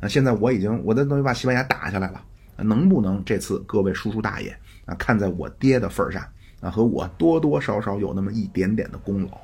[0.00, 2.22] 那现在我已经，我的等于把西班牙打下来了，
[2.56, 6.22] 能不能这次各位叔叔大爷啊，看在我爹的份上
[6.60, 9.40] 啊，和我多多少少有那么一点点的功劳，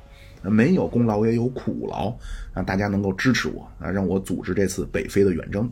[0.49, 2.15] 没有功劳也有苦劳，
[2.53, 5.71] 啊大家能够支持我啊，让我组织这次北非的远征。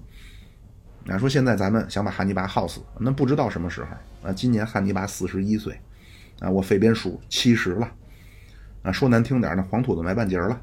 [1.08, 3.88] 啊，说现在咱们想把汉尼拔耗死，那不知道什么时候
[4.30, 4.32] 啊？
[4.32, 5.78] 今年汉尼拔四十一岁，
[6.40, 7.92] 啊，我费边叔七十了。
[8.84, 10.62] 啊，说难听点那黄土都埋半截了。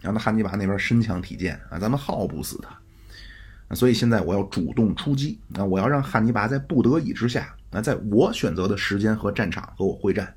[0.00, 3.74] 然后汉尼拔那边身强体健啊，咱们耗不死他。
[3.74, 10.32] 所以现在我要主动出击，啊，我要让汉尼拔在不得已之下，啊，在我选择的时间和战场和我会战。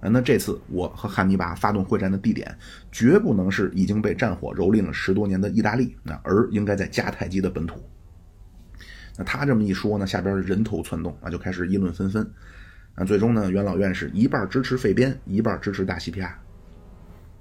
[0.00, 2.56] 啊，那这次我和汉尼拔发动会战的地点，
[2.90, 7.82] 绝不能是已经被战火蹂躏了十多年的意大利，那而应该在迦太基的本土。
[9.18, 12.28] 那他这么一说呢，下边人头攒动啊，就开始议论纷纷。
[12.96, 16.38] 那最终呢，元老院是一半支持费边，一半支持大西皮亚。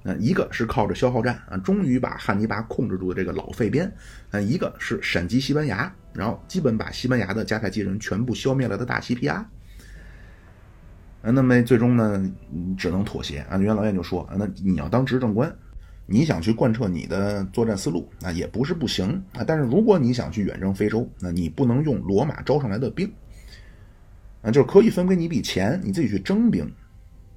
[0.04, 3.88] 那一个是靠着消耗战啊，终于把汉尼拔控制住的这个老费边；
[4.32, 9.50] 啊，一个是闪击西班牙，然后基本把西班牙的迦太基人全部消灭了的大西皮亚。
[11.21, 12.32] 啊，那么最终呢，
[12.77, 13.58] 只能妥协啊。
[13.58, 15.53] 元老院就说啊，那你要当执政官，
[16.05, 19.43] 你想去贯彻你的作战思路，那也不是不行啊。
[19.45, 23.12] 但是如果你想去远征非洲，那你不能用罗马招上来的兵。
[24.41, 26.71] 啊，就是可以分给你一笔钱，你自己去征兵。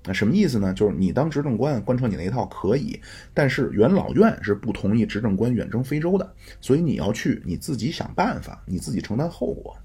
[0.05, 0.73] 那什么意思呢？
[0.75, 3.01] 就是你当执政官贯彻你那一套可以，
[3.35, 9.77] 但是元老院是不同意执政官远征非洲的，所以你要去，你自己想办法，你自己承担后果。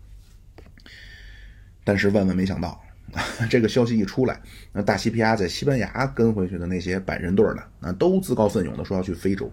[1.83, 2.79] 但是万万没想到，
[3.49, 4.39] 这个消息一出来，
[4.71, 9.51] 那大西皮亚在西班牙跟回去的那些百人队呢，啊，都自告奋勇的说要去非洲。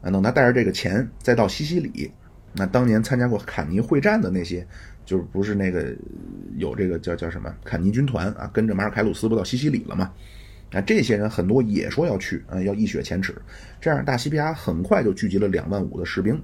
[0.00, 2.10] 啊，等他带着这个钱再到西西里，
[2.54, 4.66] 那当年参加过坎尼会战的那些。
[5.04, 5.96] 就是不是那个
[6.58, 10.12] 有这个叫叫什么坎尼军团啊，跟着马尔凯鲁斯不到西西里了吗？
[10.70, 13.34] 啊，这些人很多也说要去啊，要一雪前耻。
[13.80, 16.38] 这样，大西皮亚很快就聚集了两万五的士兵。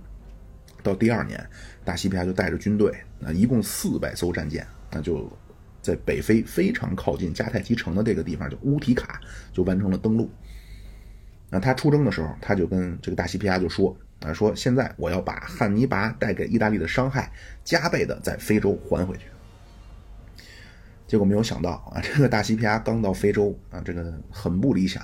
[0.82, 1.46] 到第二年，
[1.84, 2.90] 大西皮亚就带着军队
[3.22, 5.30] 啊，一共四百艘战舰，那就
[5.84, 9.20] 在北非非常靠近迦太基城的这个地方，叫乌提卡，
[9.52, 10.28] 就完成了登陆。
[11.50, 13.96] 那他出征的时候，他就跟这个大西皮亚就说。
[14.20, 17.30] 啊，说现在我要把汉尼拔带给意大利的伤害
[17.62, 19.24] 加倍的在非洲还回去。
[21.06, 25.02] 结果没有想到啊，这个大西皮亚刚到非洲啊，这个很不理想。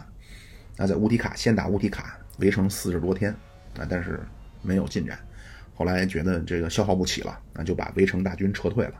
[0.79, 3.31] 啊，在乌提卡先打乌提卡，围城四十多天
[3.79, 4.19] 啊，但是
[4.63, 5.19] 没有进展。
[5.75, 8.95] 后来觉得这个消耗不起了，啊，就把围城大军撤退了。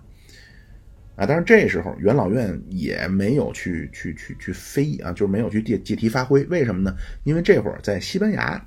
[1.21, 6.43] 啊，但是这时候元老院也没有去去去去非议啊，就是没有去借借题发挥。
[6.45, 6.97] 为什么呢？
[7.25, 8.67] 因为这会儿在西班牙。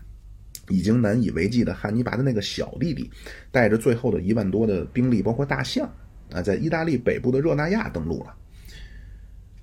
[0.70, 3.12] 已经难以为继的汉尼拔的那个小弟弟，
[3.52, 5.86] 带着最后的一万多的兵力，包括大象
[6.32, 8.34] 啊，在意大利北部的热那亚登陆了。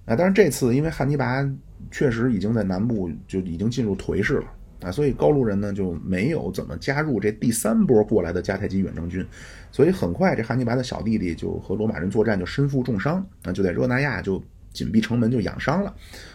[0.05, 1.43] 啊，但是这次因为汉尼拔
[1.91, 4.45] 确实已经在南部就已经进入颓势了
[4.83, 9.27] 啊，所以高卢人呢就没有怎么加入这第三波过来的迦太基远征军，
[9.71, 14.43] 所以很快这汉尼拔的小弟弟就和罗马人作战就身负重伤啊，就在热那亚就。
[14.73, 15.93] 紧闭城门就养伤了，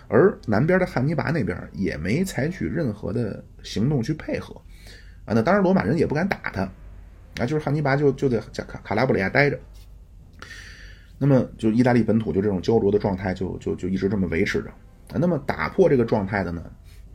[0.10, 4.54] 而南边的汉尼拔那边也没采取任何的行动去配合，
[5.24, 6.64] 啊，那当然罗马人也不敢打他，
[7.40, 9.58] 啊，就是汉尼拔就就在卡卡拉布里亚待着，
[11.18, 14.70] 那么就意大利本土就这种焦灼的状态就就就一直这么维持着，
[15.14, 16.62] 啊，那么打破这个状态的呢，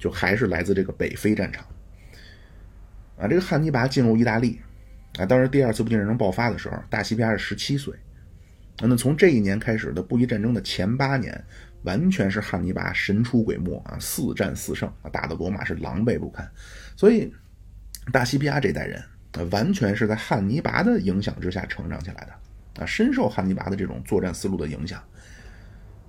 [0.00, 1.62] 就还是来自这个北非战场，
[3.18, 4.58] 啊，这个汉尼拔进入意大利，
[5.18, 7.94] 啊，当时第二次布匿战争爆发的时候，大西皮亚是十七岁。
[8.82, 11.44] 那从这一年开始的布衣战争的前八年，
[11.82, 16.50] 完全是汉尼拔神出鬼没啊，四战四胜，打的罗马是狼狈不堪。
[16.96, 17.30] 所以，
[18.10, 19.04] 大西皮阿这代人，
[19.50, 25.02] 完全是在汉尼拔的影响之下成长起来的啊，深受汉尼拔的这种作战思路的影响。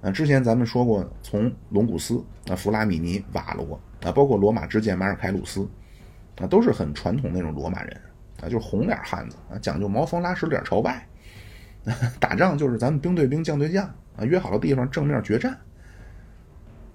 [0.01, 5.67] 啊，之前咱们说过，从龙古斯啊、弗拉米尼、瓦罗啊，包括罗马之剑马尔凯鲁斯
[6.39, 8.01] 啊，都是很传统那种罗马人
[8.41, 11.07] 啊，就是红脸汉子啊，讲究毛峰拉屎脸朝外，
[12.19, 13.85] 打仗就是咱们兵对兵，将对将
[14.17, 15.55] 啊，约好了地方正面决战，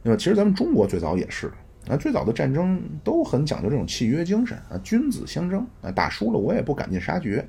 [0.02, 0.16] 对吧？
[0.16, 1.46] 其实咱们中国最早也是
[1.88, 7.48] 啊，最早的战争都很讲究这种契约精神啊，君子相争啊，打输了我也不赶尽杀绝。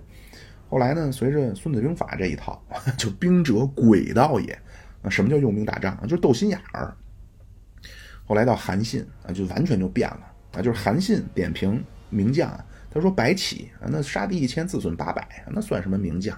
[0.69, 2.61] 后来呢，随着《孙子兵法》这一套，
[2.95, 4.59] 就兵者诡道也
[5.09, 6.03] 什么叫用兵打仗啊？
[6.03, 6.95] 就是斗心眼儿。
[8.25, 10.61] 后来到韩信啊，就完全就变了啊！
[10.61, 16.37] 就是韩信点评名将啊，他说：“白起啊，那杀敌一千，自损八百，那算什么名将？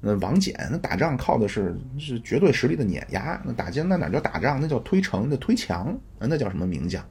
[0.00, 4.58] 那王翦那打仗靠的是是绝对实力的碾压，那打将那哪叫打仗？
[4.60, 7.02] 那叫推城，那推墙啊，那叫什么名将？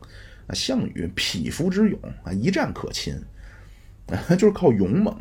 [0.47, 3.13] 啊，项羽匹夫之勇啊，一战可擒
[4.07, 5.15] 啊， 就是靠勇猛。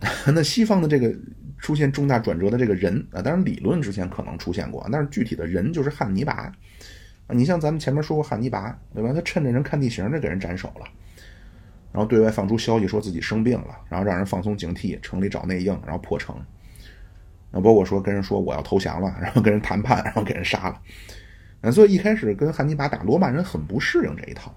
[0.34, 1.14] 那西方的这个
[1.58, 6.50] 出现重大转折的这个人啊，当然理论之前可能出现过，但是具体的人就是汉尼拔。”
[7.32, 9.12] 你像咱们前面说过汉尼拔，对吧？
[9.12, 10.84] 他趁着人看地形，就给人斩首了，
[11.92, 16.34] 然后对外放出消息说自己生病了，然后让人放松警惕，城里找内应，然后破城。
[17.52, 20.80] 那包括说跟人说我要投降了，然后跟人谈判，然后给人杀了。
[21.60, 24.52] 那所以一开始跟汉尼拔打，罗马人很不适应这一套。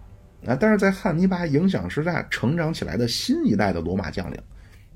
[0.47, 4.39] 啊，但是在汉尼拔影响之下成长起来的新一代的罗马将领，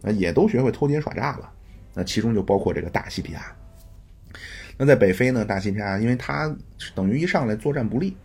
[0.04, 1.52] 啊，也都学会偷奸耍诈了。
[1.93, 3.56] 那其中就包括这个大西皮亚。
[4.78, 6.56] 那在北非呢，大西皮亚，因为他
[6.93, 8.16] 等于一上来作战不利，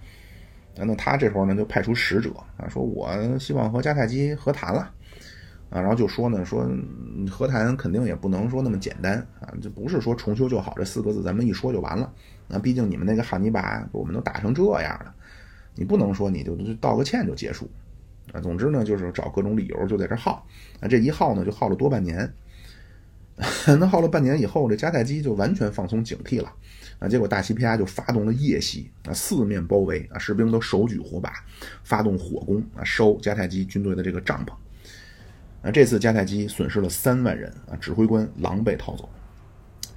[0.77, 4.81] 那他这时候呢就派出使者啊，说我希望和迦太基和谈了
[5.71, 6.71] 啊，然后就说呢，说
[7.31, 12.13] 和谈肯定也不能说那么简单啊，就不是说重修就好这四个字咱们一说就完了。
[12.49, 15.15] 那毕竟你们那个汉尼拔，我们都打成这样了，
[15.75, 17.67] 你不能说你就道个歉就结束
[18.33, 18.41] 啊。
[18.41, 20.47] 总之呢，就是找各种理由就在这耗
[20.81, 22.33] 啊，这一耗呢就耗了多半年。
[23.67, 26.53] 那耗了半年以后，这迦太基就完全放松警惕了
[26.99, 27.09] 啊！
[27.09, 31.33] 结果大西皮亚就发动了夜袭啊，四面包围啊，士兵都手举火把，
[31.83, 34.53] 发动火攻啊，烧迦太基军队的这个帐篷
[35.67, 35.71] 啊。
[35.73, 39.09] 这次迦太基损失了三万人啊，指挥官狼狈逃走。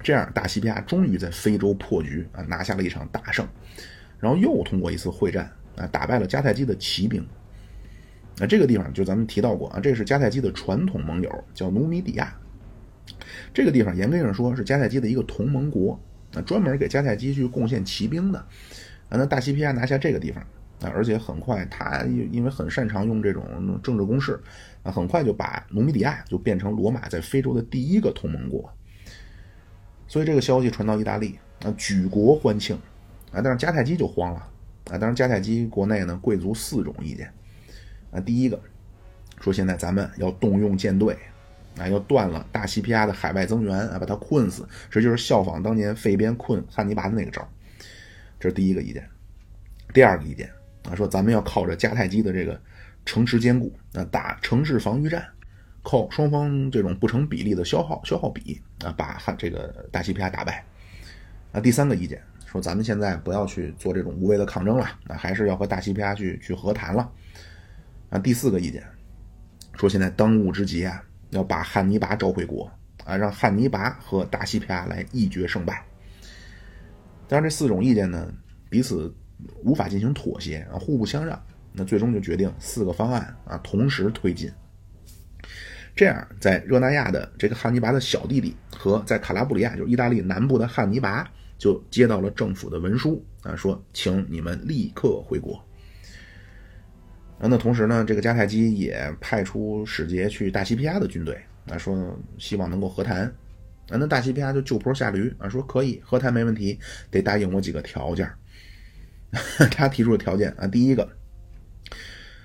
[0.02, 3.46] 这样，大西皮亚终于在非洲破局啊，拿下了一场大胜，
[4.18, 7.24] 然后又通过一次会战啊，打败了迦太基的骑兵。
[8.38, 12.34] 那这个地方就咱们提到过啊，这是迦太基的传统盟友，叫努米底亚。
[13.54, 15.98] 这个地方严格上说是迦太基的一个同盟国，
[16.34, 20.42] 啊，专门给迦太基去贡献骑兵的，啊，那大西皮亚拿下这个地方，
[20.82, 24.38] 啊，而且很快他因为很擅长用这种政治攻势，
[24.82, 28.70] 啊，很快就把努米底亚就变成罗马在非洲的第一个同盟国。
[30.08, 32.76] 所以这个消息传到意大利，啊，举国欢庆，
[33.32, 34.40] 啊，但是迦太基就慌了，
[34.90, 37.32] 啊，当然迦太基国内呢贵族四种意见，
[38.16, 38.58] 啊，第一个
[39.40, 41.16] 说现在咱们要动用舰队。
[41.78, 47.46] 啊，要断了大西皮亚的海外增援啊，把他困死，这就是效仿当年费边困汉尼拔的那个招
[48.40, 49.06] 这是第一个意见。
[49.92, 50.50] 第二个意见
[50.88, 52.58] 啊，说咱们要靠着迦太基的这个
[53.04, 55.22] 城池坚固啊，打城市防御战，
[55.82, 60.64] 靠双方这种不成比例的消耗消耗比啊，把汉这个大西皮亚打败。
[61.52, 67.12] 啊，第三个意见说咱们现在不要去做这种无谓的抗争了，那还是要和大西皮亚去去和谈了。
[68.10, 68.82] 啊，第四个意见
[69.74, 71.02] 说现在当务之急啊。
[71.30, 72.70] 要把汉尼拔召回国
[73.04, 75.84] 啊，让汉尼拔和大西皮亚来一决胜败。
[77.26, 78.32] 当然，这四种意见呢，
[78.70, 79.12] 彼此
[79.64, 81.38] 无法进行妥协啊，互不相让。
[81.72, 84.48] 那最终就决定四个方案啊，同时推进。
[85.96, 91.28] 这样，在热那亚的这个汉尼拔的小弟弟和在卡拉布里亚，就是意大利南部的汉尼拔，
[91.58, 95.60] 就接到了政府的文书啊，说请你们立刻回国。
[97.38, 103.24] 啊，那同时呢，这个迦太基也派出使节去大西皮亚的军队啊，说希望能够和谈。
[103.88, 106.76] 啊，那大西皮亚就就坡下驴啊，说可以和谈没问题，
[107.08, 108.28] 得答应我几个条件。
[109.70, 111.08] 他提出的条件啊，第一个，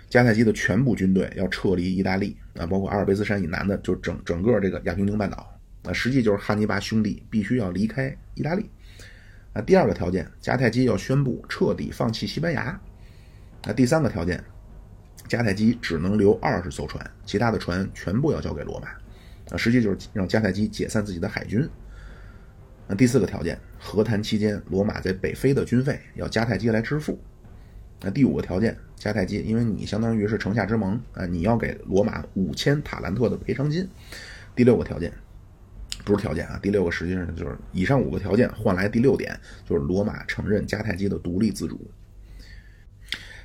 [0.09, 8.69] 迦太基的全部军队要撤离意大利啊，包括阿尔卑斯山以南的，就整整个这个亚平宁半岛啊，实际就是汉尼拔兄弟必须要离开意大利。
[9.53, 12.79] 啊，第二个条件，迦太基要宣布彻底放弃西班牙。
[13.63, 14.43] 啊，第三个条件。
[15.31, 18.89] 迦太基只能留二十艘船，其他的船全部要交给罗马。
[19.49, 21.65] 啊，实际就是让迦太基解散自己的海军。
[22.85, 27.17] 那第四个条件，和谈期间，罗马在北非的军费要迦太基来支付。
[28.01, 33.87] 那第五个条件，迦太基因为你相当于是城下之盟啊，你要给罗马五千塔兰特的赔偿金。
[34.53, 35.13] 第六个条件，
[36.03, 41.79] 不是条件啊，第六个实际上就是以上五个条件换来第六点，就是罗马承认迦太基的独立自主。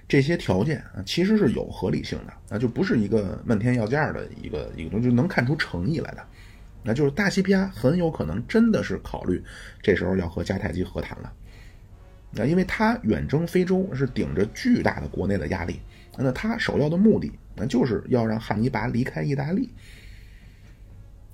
[0.09, 6.25] 这些条件啊，其实是有合理性的那，就不是一个漫天要价的一个一个东西，就能看出诚意来的。
[6.83, 9.43] 那就是大西皮亚很有可能真的是考虑
[9.83, 11.33] 这时候要和迦太基和谈了。
[12.31, 15.81] 那，因为他远征非洲是顶着巨大的国内的压力，
[16.17, 19.71] 那他首要的目的那就是要让汉尼拔离开意大利。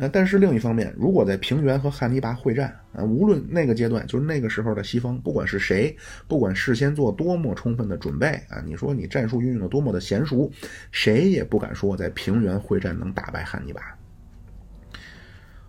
[0.02, 5.96] 那但是另一方面，如果在平原和汉尼拔会战啊，无论那个阶段，就是那个时候的西方，不管是谁，
[6.26, 10.50] 不管事先做多么充分的准备啊，你说你战术运用的多么的娴熟，
[10.90, 13.96] 谁也不敢说在平原会战能打败汉尼拔。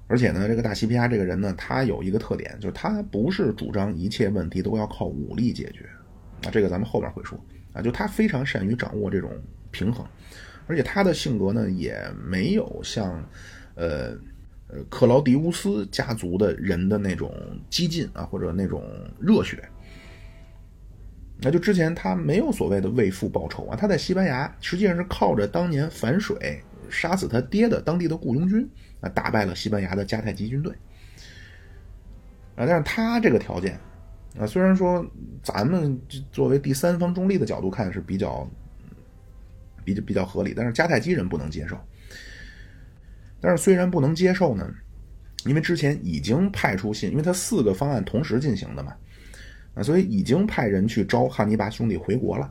[0.08, 5.88] 而且呢，这个大西皮亚这个人呢，他有一个特点，就是他不是主张一切问题都要靠武力解决
[6.44, 7.40] 啊，这个咱们后边会说
[7.72, 9.30] 啊，就他非常善于掌握这种
[9.70, 10.04] 平衡，
[10.66, 11.96] 而且他的性格呢，也
[12.28, 13.24] 没有像。
[13.76, 14.18] 呃，
[14.68, 17.34] 呃，克劳迪乌斯家族的人的那种
[17.70, 18.84] 激进啊，或者那种
[19.20, 19.64] 热血，
[21.42, 28.70] 那就之前他没有所谓的为父报仇啊，他在西班牙实际上是靠着当年反水杀死他爹的当地的雇佣军
[29.02, 30.74] 啊，打败了西班牙的迦太基军队
[32.56, 32.66] 啊。
[32.68, 33.80] 但是他这个条件
[34.38, 35.06] 啊，虽然说
[35.42, 36.00] 咱们
[36.32, 38.50] 作为第三方中立的角度看是比较
[39.84, 41.78] 比较比较合理，但是迦太基人不能接受。
[43.46, 44.66] 但是虽然不能接受呢，
[45.44, 48.96] 因为之前已经派出信，因为他四个方案同时进行的嘛，
[49.74, 52.50] 啊，所以已经派人去招汉尼拔兄弟回国了。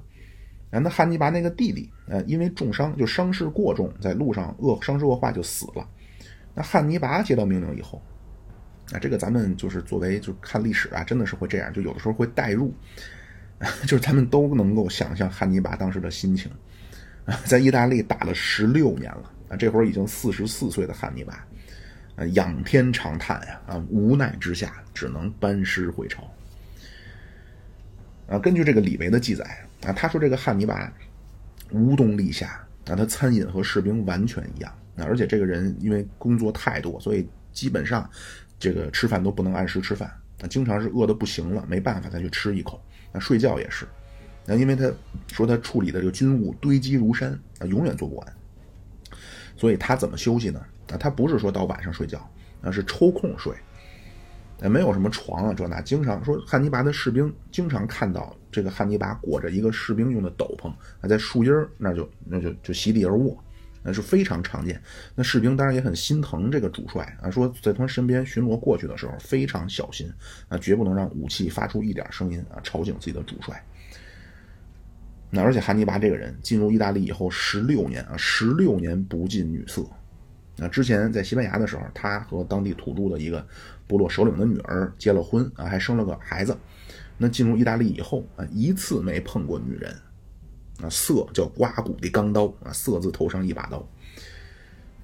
[0.70, 5.88] 啊，那汉尼拔那个弟弟，呃，因为重伤就伤势过重，在路上恶伤势恶化就死了。
[6.54, 8.02] 那汉尼拔接到命令以后，
[8.92, 12.74] 啊，这个咱们就是作为就看历史啊，真的是会这样，就有的时候会代入，
[13.88, 16.52] 就是咱们都能够想象汉尼拔当时的心情，
[17.24, 19.30] 啊，在意大利打了十六年了。
[19.56, 21.46] 这会儿已经四十四岁的汉尼拔，
[22.16, 26.22] 呃，仰天长叹呀，啊，无奈之下只能班师回朝。
[28.28, 29.44] 啊，根据这个李维的记载
[29.84, 30.90] 啊，他说这个汉尼拔
[31.70, 32.48] 无冬立夏，
[32.86, 38.08] 啊，他餐饮和士兵完全一样，啊，而且这个人因为工作太多，所以基本上
[38.58, 40.08] 这个吃饭都不能按时吃饭，
[40.40, 42.82] 啊，经常是饿得不行了，没办法再去吃一口。
[43.12, 43.86] 那睡觉也是，
[44.46, 44.90] 那因为他
[45.32, 48.34] 说他处理的这个军务堆积如山，啊，永远做不完。
[49.56, 50.60] 所以他怎么休息呢？
[50.92, 52.30] 啊，他不是说到晚上睡觉，
[52.60, 53.54] 那是抽空睡，
[54.60, 55.80] 呃，没有什么床啊这那。
[55.80, 60.68] 经常说汉尼拔的士兵经常看到这个汉尼拔裹着一个士兵用的斗篷，
[61.00, 63.42] 啊，在树荫那就那就就席地而卧，
[63.82, 64.78] 那是非常常见。
[65.14, 70.12] 那士兵当然也很心疼这个主帅啊，说在他身边巡逻过去的时候非常小心
[70.48, 73.64] 啊，绝不能让武器发出一点声音啊，吵醒自己的主帅。
[75.34, 79.82] 那而且汉尼拔这个人进入意大利以后十六年啊，十六年不近女色。
[80.56, 83.44] 那之前在西班牙的时候，他和当地土著的一个
[83.86, 86.54] 部落首领的女儿结了婚啊，还生了个孩子。
[87.16, 89.90] 那进入意大利以后啊，一次没碰过女人。
[90.82, 93.78] 啊，色叫刮骨的钢刀啊，色字头上一把刀。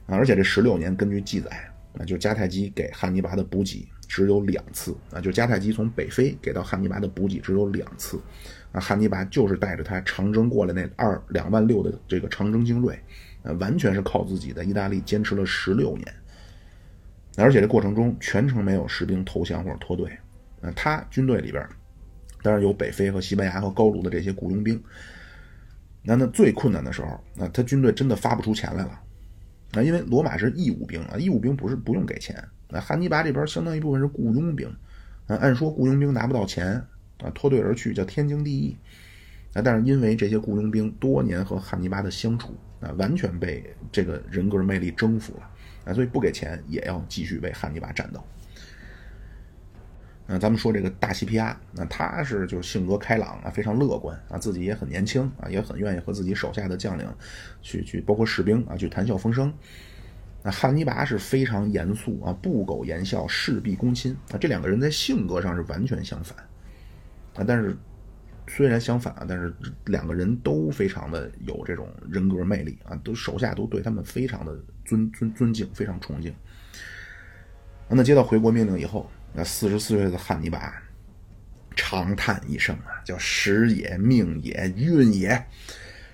[0.07, 8.21] 啊，而且这十六年根据记载，那就迦太基给汉尼拔的补给只有两次啊，就迦太基从北非给到汉尼拔的补给只有两次。
[8.81, 12.99] 汉尼拔就是带着他长征过来那二两万六的这个长征精锐，
[13.43, 16.07] 呃，完全是靠自己在意大利坚持了十六年，
[17.37, 20.11] 而且这过程中全程没有士兵投降或者脱队。
[20.61, 21.65] 呃，他军队里边
[22.43, 24.83] 当然有北非和西班牙和高卢的这些雇佣兵。
[26.03, 29.01] 那那最困难的时候，那他军队真的发不出钱来了。
[29.73, 32.43] 啊，因为罗马是义务兵啊，义务兵不是不用给钱。
[32.69, 34.67] 那汉尼拔这边相当一部分是雇佣兵，
[35.27, 36.83] 啊，按说雇佣兵拿不到钱。
[37.23, 38.77] 啊，脱队而去叫天经地义，
[39.55, 45.51] 啊，但是因为这些雇佣兵多年和汉尼拔的相处，啊，完全被这个人格魅力征服了，
[45.87, 48.23] 啊，所以不给钱也要继续为汉尼拔战斗。
[50.31, 57.09] 嗯，咱们说这个大西皮亚，那他是就是性格开朗啊，非常乐观啊，自己也很年轻啊，也很愿意和自己手下的将领
[57.63, 59.53] 去去，包括士兵啊，去谈笑风生。
[60.43, 66.48] 那汉尼拔是非常严肃啊，不苟言笑，事必躬亲啊，这两个人在性格上是完全相反。
[67.39, 67.77] 啊，但是
[68.49, 69.55] 虽然相反啊，但是
[69.87, 76.35] 两个人都非常的有这种人格魅力啊，都手下都对他们非常的尊尊尊敬，非常崇敬。
[77.89, 80.75] 那接到回国命令以后，那四十四岁的汉尼拔
[81.77, 85.29] 长叹一声啊，叫时也，命也，运也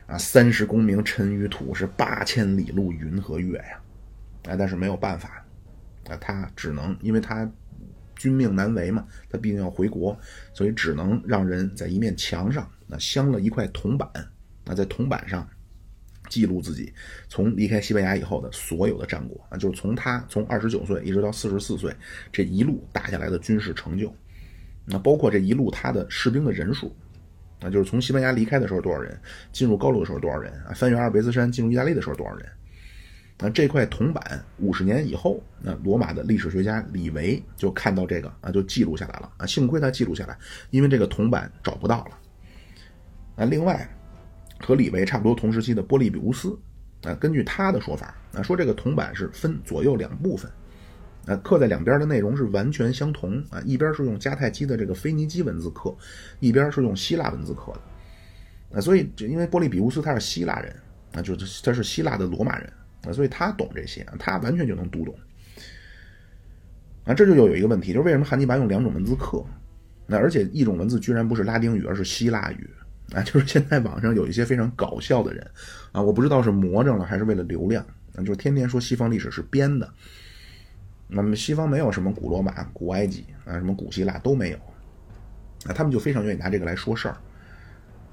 [0.07, 3.81] 啊，三十功名尘与土，是八千里路云和月呀！
[4.51, 5.43] 啊，但是没有办法
[6.11, 7.51] 啊，他只能因为他。
[8.25, 10.19] 军命难违嘛，他毕竟要回国，
[10.55, 14.09] 所以只能让人在一面墙上那镶了一块铜板，
[14.65, 15.47] 那在铜板上
[16.31, 16.91] 记录自己
[17.29, 21.95] 从离开西班牙以后的所有的战果啊，就是从他从二十九岁一直到四十四岁
[22.33, 24.11] 这一路打下来的军事成就，
[24.87, 26.97] 那包括这一路他的士兵的人数，
[27.61, 29.21] 那就是从西班牙离开的时候多少人，
[29.53, 32.49] 进入高卢的时候多少人啊，翻越阿尔卑斯山进入意大利的时候多少人，
[33.37, 39.45] 那这块铜板五十年以后，那罗马的历史学家李维就看到这个啊，就记录下来了啊。
[39.45, 40.39] 幸亏他记录下来，
[40.71, 42.19] 因为这个铜板找不到了。
[43.37, 43.89] 啊，另外
[44.61, 46.57] 和李维差不多同时期的波利比乌斯
[47.03, 50.49] 啊，根据他的说法啊，说这个铜板是分左右两部分，
[51.27, 55.93] 啊，刻在两边的内容是完全相同啊，一边是用迦太基的这个腓尼基文字刻，
[56.39, 58.79] 一边是用希腊文字刻的。
[58.79, 60.75] 啊，所以就因为波利比乌斯他是希腊人
[61.15, 62.73] 啊，就是他是希腊的罗马人。
[63.07, 65.15] 啊，所以他懂这些，他完全就能读懂。
[67.05, 69.45] 啊，这就又有一个问题，就是为什么汉尼拔用两种文字刻？
[70.07, 72.69] 那而且一种文字居然不是拉丁语，而是希腊语
[73.13, 73.23] 啊！
[73.23, 75.51] 就是现在网上有一些非常搞笑的人
[75.93, 77.85] 啊，我不知道是魔怔了还是为了流量
[78.15, 79.91] 啊，就天天说西方历史是编的。
[81.07, 84.57] 那么西方没有什么古罗马、古埃及啊，什么古希腊都没有
[85.67, 87.17] 啊，他们就非常愿意拿这个来说事儿。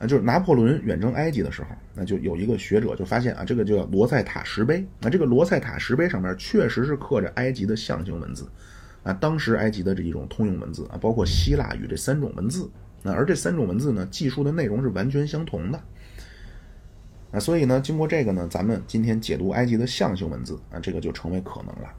[0.01, 4.83] 啊，就是拿破仑远征埃及的时候，那就有一个学者就发现啊，这个叫罗塞塔石碑。
[4.99, 8.49] 那这个罗塞塔石碑上面确实是刻着埃及的象形文字，
[9.03, 12.67] 啊，当时埃及的这一种通用文字啊，包括希腊语这三种文字。
[13.03, 15.79] 那而这三种文字呢，记述的内容是完全相同的。
[17.31, 21.93] 啊，所以呢，经过这个呢，咱们今天解读埃及的象形文字啊，这个就成为可能了。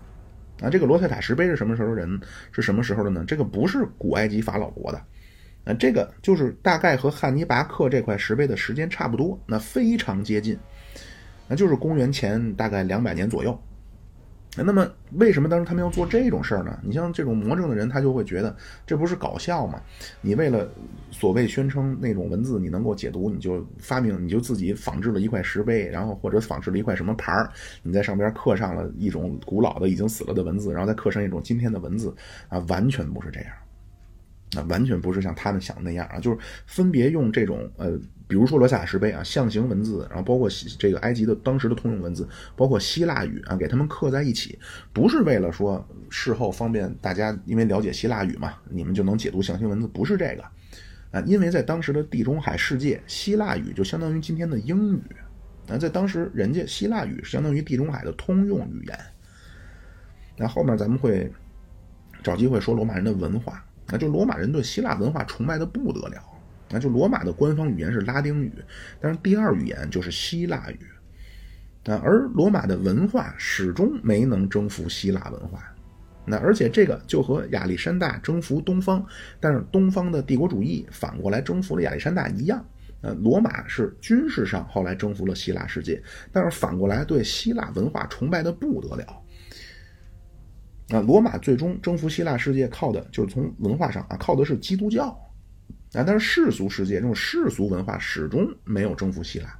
[0.61, 2.21] 啊，这个罗塞塔石碑是什么时候人？
[2.51, 3.25] 是什么时候的呢？
[3.25, 5.01] 这个不是古埃及法老国的。
[5.65, 10.59] 那这个就是大概和汉尼拔刻这块石碑的时间差不多，那非常接近，
[11.49, 13.59] 那就是公元前大概两百年左右。
[14.55, 16.79] 那么为什么当时他们要做这种事儿呢？
[16.83, 18.55] 你像这种魔怔的人，他就会觉得
[18.87, 19.81] 这不是搞笑吗？
[20.21, 20.71] 你为了
[21.11, 27.51] 所谓宣称那种文字你能够解读，你就发明，你就自己仿制了一块石碑，然后或者仿制了一块什么牌儿，
[27.83, 32.15] 你在上边刻上了一种古老的已经死了的文字，然后再刻上一种今天的文字
[32.49, 33.51] 啊，完全不是这样。
[34.55, 36.37] 那完全不是像他们想的那样啊，就是
[36.67, 37.99] 分别用这种呃，
[38.29, 40.49] 比如说罗塞塔石碑啊，象形文字，然后包括
[40.79, 44.59] 这个埃及的当时的通用文字，包括希腊语啊，给他们刻在一起，
[44.93, 50.43] 不是为了说事后方便大家，因为了解希腊语嘛，你们就能解读象形文字，不是这个
[51.13, 55.03] 啊，因为在当时的地中海世界，希腊语就相当于今天的英语
[55.69, 58.99] 啊，在当时人家希腊语相当于地中海的通用语言。
[60.37, 61.33] 那后面咱们会
[62.23, 63.65] 找机会说罗马人的文化。
[63.89, 66.22] 那就罗马人对希腊文化崇拜的不得了，
[66.70, 68.53] 那就罗马的官方语言是拉丁语，
[69.01, 75.62] 但是第二语言就是希腊语，啊，而罗马的文化始终没能征服希腊文化，
[76.24, 79.05] 那而且这个就和亚历山大征服东方，
[79.39, 82.64] 但是东方的帝国主义反过来征服了亚历山大一样，
[83.03, 86.03] 呃，罗马是军事上后来征服了希腊世界，
[86.33, 89.22] 但是反过来对希腊文化崇拜的不得了。
[90.93, 95.07] 啊，罗马最终征服希腊世界，靠的就是从文化上啊，靠的是基督教
[95.95, 96.05] 啊。
[96.05, 99.59] 但是世俗世界这种世俗文化始终没有征服希腊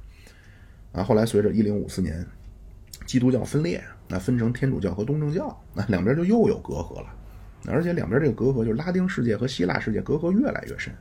[0.91, 1.03] 啊。
[1.03, 2.23] 后来随着一零五四年
[3.05, 7.07] 基督教分裂，那分成天主教和东正教，那两边就又有隔阂了。
[7.65, 10.93] 而且两边这个隔阂，就是拉丁世界和希腊世界隔阂越来越深。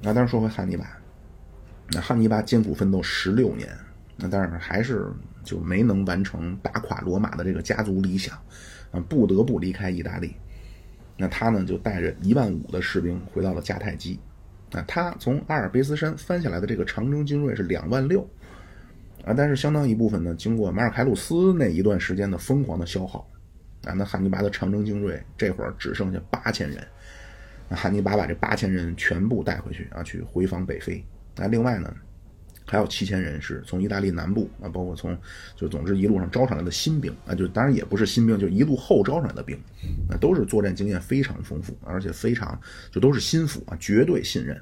[0.00, 0.98] 那当然说回汉尼拔，
[1.90, 3.68] 那汉尼拔艰苦奋斗十六年，
[4.16, 5.12] 那但是还是。
[5.46, 8.36] 就没能完成打垮罗马的这个家族理想，
[8.90, 10.34] 啊，不得不离开意大利。
[11.16, 14.18] 那他呢，就带着一万五的士兵回到了迦太基。
[14.72, 18.28] 那，他从阿尔卑斯山翻下来的这个长征精锐是两万六，
[19.24, 23.24] 啊，但是相当一部分呢，经过马尔凯鲁斯那一段时间的疯狂的消耗，
[23.84, 26.84] 啊，那汉尼拔的长征精锐这会儿只剩下八千人。
[27.68, 31.04] 那汉尼拔把这八千人全部带回去啊，去回防北非。
[31.36, 31.94] 那另外呢？
[32.66, 35.16] 还有七千人是从意大利南部啊，包括从
[35.54, 39.56] 就总之一路上招上来的新兵啊，就当然也不是新兵，就一路后招上来的兵，
[40.10, 42.60] 啊，都是作战经验非常丰富，而且非常
[42.90, 44.60] 就都是心腹啊，绝对信任。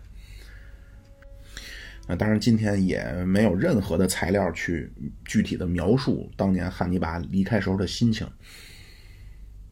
[2.06, 4.92] 啊，当然今天也没有任何的材料去
[5.24, 8.26] 具体的描述当年汉尼拔离开时候的心情。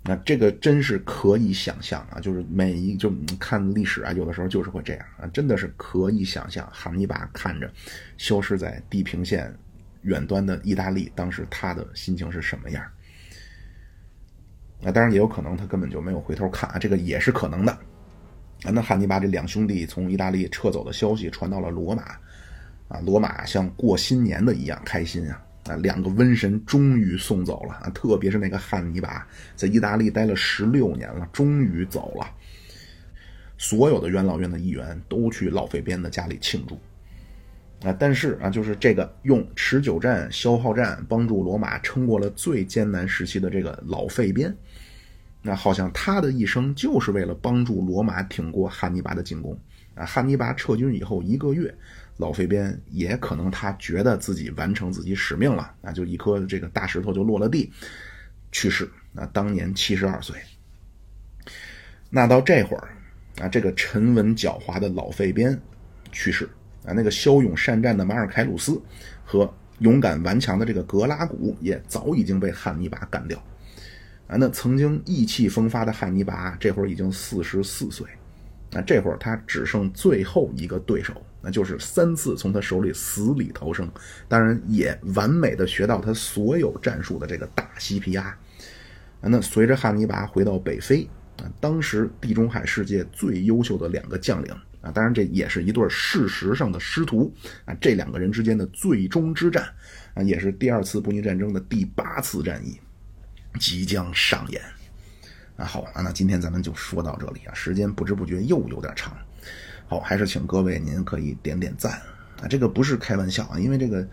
[0.04, 7.72] 那这个真是可以想象啊，就是每一就看历史啊，有的时候就是会这样啊，真的是可以想象汉尼拔看着
[8.16, 9.54] 消失在地平线
[10.00, 12.84] 远端的意大利，当时他的心情是什么样？
[14.82, 17.70] 啊，当然也有可能他根本就没有回头看啊，这个也是可能的
[18.64, 18.72] 啊。
[18.72, 22.02] 那汉尼拔这两兄弟从意大利撤走的消息传到了罗马，
[22.88, 25.40] 啊，罗马像过新年的一样开心啊。
[25.64, 27.90] 啊，两个瘟神终于送走了啊！
[27.90, 32.28] 特别是那个汉尼拔，在意大利待了十六年了，终于走了。
[33.58, 36.74] 所有的元老院的议员都去老费边的家里庆祝
[37.86, 37.94] 啊！
[37.96, 44.52] 但是啊，就是这个用持久战、消耗战帮助罗马撑过了最艰难时期的这个老费边，
[45.42, 49.56] 那好像他的一生就是为了帮助罗马挺过汉尼拔的进攻
[49.94, 50.04] 啊！
[50.04, 51.72] 汉尼拔撤军以后一个月，
[52.22, 57.70] 老费边也可能他觉得自己完成自己使命了，啊，就一颗这个大石头就落了地，
[58.52, 60.36] 去世，啊，当年七十二岁。
[62.08, 62.88] 那到这会儿，
[63.40, 65.60] 啊，这个沉稳狡猾的老费边
[66.12, 66.48] 去世，
[66.86, 68.80] 啊，那个骁勇善战的马尔凯鲁斯
[69.24, 73.36] 和勇敢顽强的这个格拉古也早已经被汉尼拔干掉。
[74.28, 78.06] 啊，那曾经意气风发的汉尼拔，这会儿已经四十四岁。
[78.70, 83.90] 那这会儿他只剩最后一个对手，那就是三次从他手里死里逃生，
[84.28, 88.38] 当然也完美的学到他所有战术的这个大西皮亚。
[89.20, 97.32] 啊，那随着汉尼拔回到北非，啊，当时地中海世界最优秀的两个将领，啊，当然这也是一对事实上的师徒，
[97.64, 99.64] 啊，这两个人之间的最终之战，
[100.14, 102.80] 啊，也是第二次布匿战争的第八次战役，
[103.60, 104.60] 即将上演。
[105.56, 109.16] 那，好啊，那今天咱们就说到这里啊，时间不知不觉又有点长。
[109.88, 111.92] 好，还是请各位您可以点点赞
[112.40, 114.06] 啊，这个不是开玩笑啊，因为这个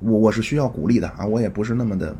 [0.00, 2.14] 我我是需要鼓励的啊，我也不是那么的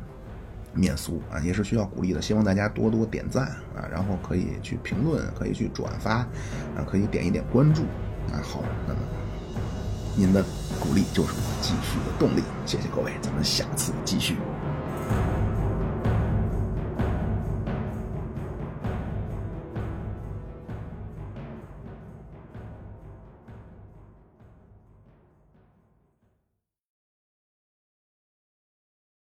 [0.72, 6.18] 面俗啊，也是需要鼓励的，希望大家多多点赞啊，然后可以去评论，可以去转发
[6.76, 7.82] 啊，可以点一点关注
[8.32, 8.38] 啊。
[8.42, 9.00] 好，那么
[10.16, 10.42] 您的
[10.78, 14.36] 鼓励就是我继续的动力，谢谢各位，咱们下次继续。